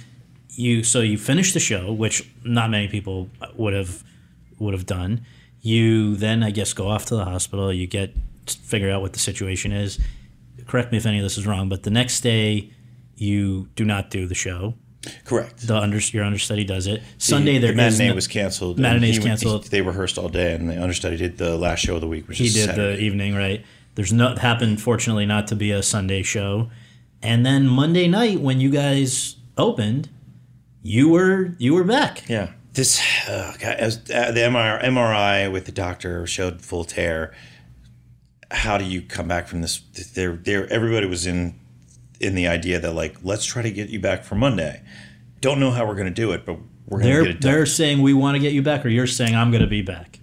[0.51, 4.03] you so you finish the show, which not many people would have
[4.59, 5.25] would have done.
[5.61, 7.73] You then I guess go off to the hospital.
[7.73, 8.15] You get
[8.47, 9.99] figure out what the situation is.
[10.67, 12.71] Correct me if any of this is wrong, but the next day
[13.17, 14.75] you do not do the show.
[15.25, 15.67] Correct.
[15.67, 17.03] The under your understudy does it.
[17.19, 18.79] Sunday the, there the matinee no, was canceled.
[18.79, 19.65] Matinee's canceled.
[19.65, 22.39] They rehearsed all day, and the understudy did the last show of the week, which
[22.39, 22.97] he did Saturday.
[22.97, 23.35] the evening.
[23.35, 23.65] Right.
[23.95, 26.71] There's no happened fortunately not to be a Sunday show.
[27.23, 30.09] And then Monday night when you guys opened,
[30.83, 32.29] you were you were back.
[32.29, 32.51] Yeah.
[32.73, 37.35] This uh, as, uh, the MRI, MRI with the doctor showed full tear.
[38.51, 39.79] How do you come back from this?
[40.15, 40.71] There, there.
[40.73, 41.59] Everybody was in
[42.21, 44.83] in the idea that like, let's try to get you back for Monday.
[45.41, 47.53] Don't know how we're going to do it, but we're going to get it done.
[47.53, 49.83] They're saying we want to get you back, or you're saying I'm going to be
[49.83, 50.21] back.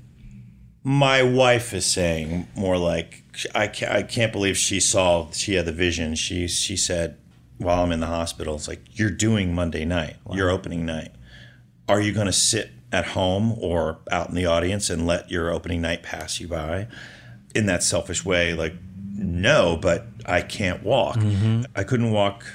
[0.84, 3.24] My wife is saying more like
[3.54, 6.16] I can't, I can't believe she saw she had the vision.
[6.16, 7.18] She she said
[7.60, 10.36] while I'm in the hospital, it's like you're doing Monday night, wow.
[10.36, 11.12] your opening night.
[11.88, 15.52] Are you going to sit at home or out in the audience and let your
[15.52, 16.88] opening night pass you by
[17.54, 18.54] in that selfish way?
[18.54, 18.76] Like,
[19.14, 21.18] no, but I can't walk.
[21.18, 21.64] Mm-hmm.
[21.76, 22.46] I couldn't walk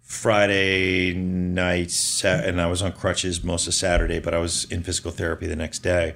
[0.00, 1.92] Friday night,
[2.24, 5.56] and I was on crutches most of Saturday, but I was in physical therapy the
[5.56, 6.14] next day,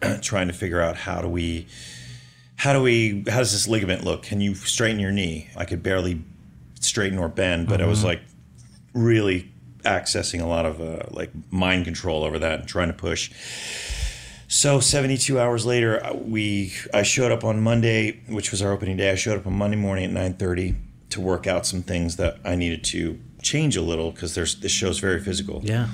[0.22, 1.66] trying to figure out how do we
[2.56, 4.22] how do we how does this ligament look?
[4.22, 5.48] Can you straighten your knee?
[5.56, 6.22] I could barely
[6.80, 7.86] straighten or bend but mm-hmm.
[7.86, 8.20] i was like
[8.94, 9.50] really
[9.84, 13.30] accessing a lot of uh, like mind control over that and trying to push.
[14.48, 18.96] So 72 hours later uh, we i showed up on monday which was our opening
[18.96, 19.10] day.
[19.10, 20.76] I showed up on monday morning at 9.30
[21.10, 24.72] to work out some things that i needed to change a little because there's this
[24.72, 25.60] show's very physical.
[25.62, 25.88] Yeah.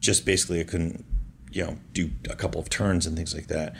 [0.00, 1.04] Just basically i couldn't
[1.52, 3.74] you know do a couple of turns and things like that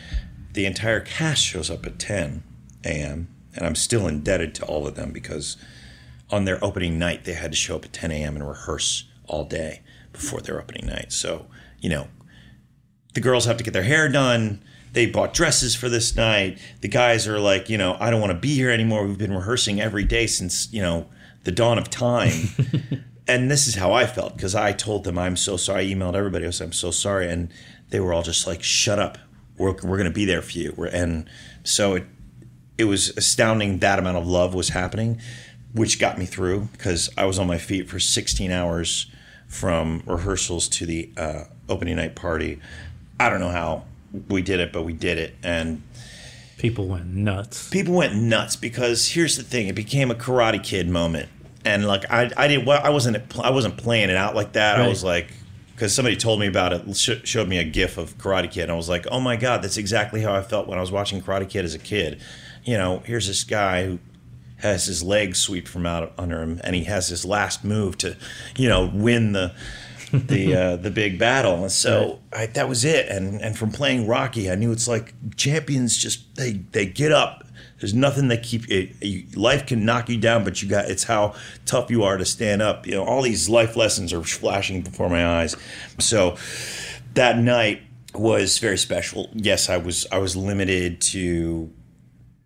[0.53, 2.43] the entire cast shows up at 10
[2.85, 3.29] a.m.
[3.55, 5.57] and I'm still indebted to all of them because
[6.31, 8.37] on their opening night they had to show up at 10 a.m.
[8.37, 9.83] and rehearse all day
[10.13, 11.13] before their opening night.
[11.13, 11.47] So
[11.81, 12.09] you know,
[13.15, 14.63] the girls have to get their hair done.
[14.93, 16.59] They bought dresses for this night.
[16.81, 19.07] The guys are like, you know, I don't want to be here anymore.
[19.07, 21.09] We've been rehearsing every day since you know
[21.45, 22.33] the dawn of time.
[23.31, 25.83] and this is how I felt because I told them I'm so sorry.
[25.83, 26.47] I emailed everybody.
[26.47, 27.51] I said I'm so sorry, and
[27.91, 29.19] they were all just like, "Shut up!
[29.61, 30.73] we're, we're going to be there for you.
[30.75, 31.29] We're, and
[31.63, 32.07] so it,
[32.79, 35.21] it was astounding that amount of love was happening,
[35.75, 39.07] which got me through because I was on my feet for 16 hours
[39.47, 42.59] from rehearsals to the uh, opening night party.
[43.21, 43.85] I don't know how
[44.29, 45.35] we did it, but we did it.
[45.43, 45.83] And
[46.57, 47.69] people went nuts.
[47.69, 51.29] People went nuts because here's the thing: it became a Karate Kid moment,
[51.65, 54.79] and like I, I didn't, I wasn't, I wasn't playing it out like that.
[54.79, 54.87] Right.
[54.87, 55.33] I was like,
[55.75, 58.73] because somebody told me about it, sh- showed me a GIF of Karate Kid, and
[58.73, 61.23] I was like, oh my god, that's exactly how I felt when I was watching
[61.23, 62.21] Karate Kid as a kid.
[62.65, 63.99] You know, here's this guy who
[64.59, 68.17] has his legs sweep from out under him, and he has his last move to,
[68.57, 69.55] you know, win the
[70.13, 71.63] the uh, the big battle.
[71.63, 73.09] And so I, that was it.
[73.09, 77.47] And and from playing Rocky, I knew it's like champions just they they get up
[77.81, 79.37] there's nothing that keep it.
[79.37, 81.35] Life can knock you down, but you got it's how
[81.67, 82.87] tough you are to stand up.
[82.87, 85.57] You know, all these life lessons are flashing before my eyes.
[85.99, 86.37] So
[87.15, 87.83] that night
[88.15, 89.31] was very special.
[89.33, 91.73] Yes, I was I was limited to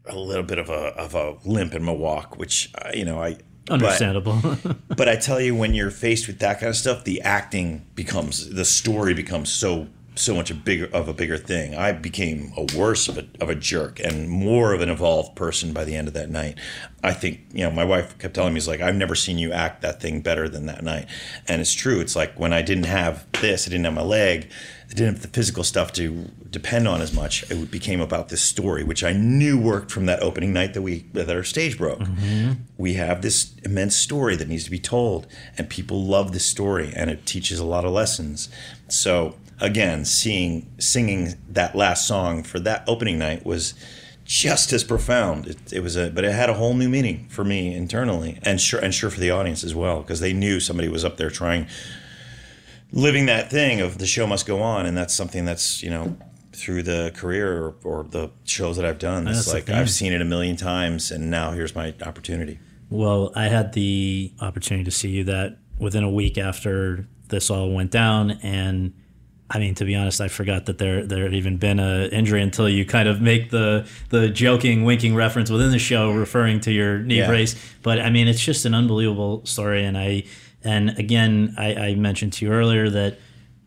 [0.07, 3.23] a little bit of a of a limp in my walk, which uh, you know
[3.23, 3.39] I
[3.71, 4.39] Understandable.
[4.43, 7.87] But, but I tell you, when you're faced with that kind of stuff, the acting
[7.95, 11.75] becomes the story becomes so so much a bigger of a bigger thing.
[11.75, 15.73] I became a worse of a, of a jerk and more of an evolved person
[15.73, 16.59] by the end of that night.
[17.03, 19.53] I think you know my wife kept telling me, "Is like I've never seen you
[19.53, 21.07] act that thing better than that night,"
[21.49, 22.01] and it's true.
[22.01, 24.49] It's like when I didn't have this, I didn't have my leg,
[24.91, 27.51] I didn't have the physical stuff to depend on as much.
[27.51, 31.07] It became about this story, which I knew worked from that opening night that we
[31.13, 32.01] that our stage broke.
[32.01, 32.53] Mm-hmm.
[32.79, 35.27] We have this immense story that needs to be told,
[35.59, 38.49] and people love this story, and it teaches a lot of lessons.
[38.89, 39.35] So
[39.65, 43.75] again, seeing singing that last song for that opening night was
[44.25, 45.47] just as profound.
[45.47, 48.61] It, it, was a, but it had a whole new meaning for me internally, and
[48.61, 51.31] sure, and sure for the audience as well, because they knew somebody was up there
[51.31, 51.67] trying,
[52.93, 56.17] living that thing of the show must go on, and that's something that's you know
[56.53, 59.27] through the career or, or the shows that I've done.
[59.27, 62.61] It's like I've seen it a million times, and now here's my opportunity.
[62.91, 67.73] Well, I had the opportunity to see you that within a week after this all
[67.73, 68.93] went down, and
[69.51, 72.41] I mean, to be honest, I forgot that there there had even been a injury
[72.43, 76.73] until you kind of make the the joking, winking reference within the show, referring to
[76.73, 77.27] your knee Yeah.
[77.29, 77.55] brace.
[77.83, 80.25] But I mean, it's just an unbelievable story, and I
[80.63, 83.19] and again, I, I mentioned to you earlier that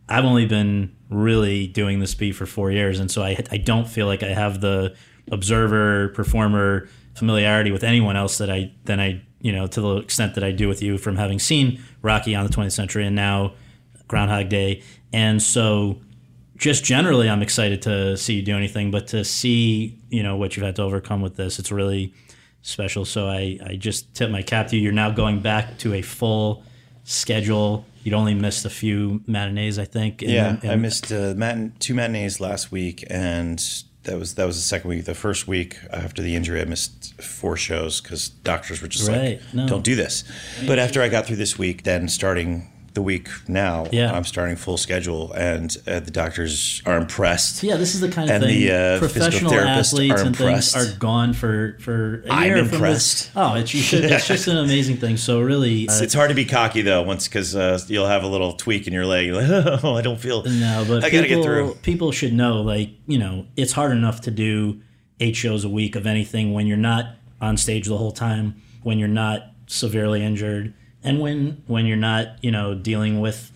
[0.09, 3.87] I've only been really doing this beat for four years, and so I I don't
[3.87, 4.95] feel like I have the
[5.31, 10.33] observer performer familiarity with anyone else that I than I you know to the extent
[10.35, 13.53] that I do with you from having seen Rocky on the 20th Century and now
[14.07, 15.97] Groundhog Day, and so
[16.57, 20.55] just generally I'm excited to see you do anything, but to see you know what
[20.57, 22.13] you've had to overcome with this, it's really
[22.61, 23.05] special.
[23.05, 24.81] So I I just tip my cap to you.
[24.83, 26.63] You're now going back to a full
[27.03, 27.85] schedule.
[28.03, 30.21] You'd only missed a few matinees, I think.
[30.21, 33.61] and Yeah, I missed uh, matin- two matinees last week, and
[34.03, 35.05] that was that was the second week.
[35.05, 39.41] The first week after the injury, I missed four shows because doctors were just Right,
[39.41, 39.67] like, no.
[39.67, 40.23] "Don't do this."
[40.65, 44.11] But after I got through this week, then starting the week now, Yeah.
[44.11, 47.61] I'm starting full schedule, and uh, the doctors are impressed.
[47.61, 48.59] Yeah, this is the kind of and thing.
[48.59, 50.73] the uh, professional therapists athletes are and impressed.
[50.73, 53.25] things are gone for for a I'm year from impressed.
[53.25, 53.31] this.
[53.35, 54.03] Oh, it's you should.
[54.05, 55.15] It's just an amazing thing.
[55.17, 58.23] So really, It's, uh, it's hard to be cocky though, once because uh, you'll have
[58.23, 59.27] a little tweak in your leg.
[59.27, 60.41] You're like, oh, I don't feel.
[60.43, 61.73] No, but I gotta people, get through.
[61.83, 64.81] People should know, like you know, it's hard enough to do
[65.19, 67.05] eight shows a week of anything when you're not
[67.39, 70.73] on stage the whole time, when you're not severely injured,
[71.07, 73.51] and when when you're not, you know, dealing with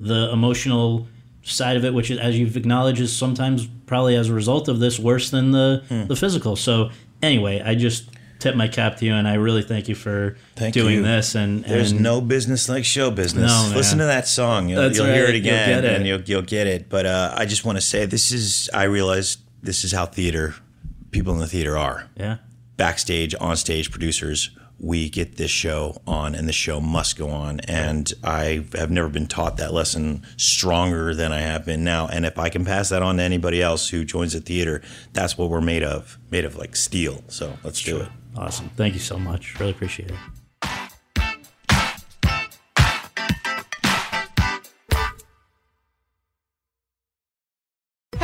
[0.00, 1.06] the emotional
[1.42, 4.80] side of it, which, is, as you've acknowledged, is sometimes probably as a result of
[4.80, 6.06] this worse than the Hmm.
[6.06, 6.56] the physical.
[6.56, 6.90] So
[7.22, 8.08] anyway, I just
[8.38, 11.02] tip my cap to you, and I really thank you for Thank doing you.
[11.02, 11.34] this.
[11.34, 13.50] And There's and no business like show business.
[13.50, 13.72] No.
[13.76, 14.68] Listen to that song.
[14.68, 15.34] You'll, you'll hear right.
[15.34, 15.94] it You'll again, it.
[15.94, 16.88] and you'll you'll get it.
[16.90, 18.68] But uh, I just want to say, this is.
[18.74, 20.54] I realize this is how theater
[21.12, 22.08] people in the theater are.
[22.18, 22.36] yeah.
[22.76, 24.50] Backstage, on stage, producers.
[24.78, 27.60] We get this show on, and the show must go on.
[27.60, 32.08] And I have never been taught that lesson stronger than I have been now.
[32.08, 34.82] And if I can pass that on to anybody else who joins the theater,
[35.12, 36.18] that's what we're made of.
[36.30, 37.24] Made of like steel.
[37.28, 38.08] So let's do it.
[38.36, 38.68] Awesome.
[38.76, 39.58] Thank you so much.
[39.58, 40.16] Really appreciate it.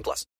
[0.00, 0.30] 18 plus.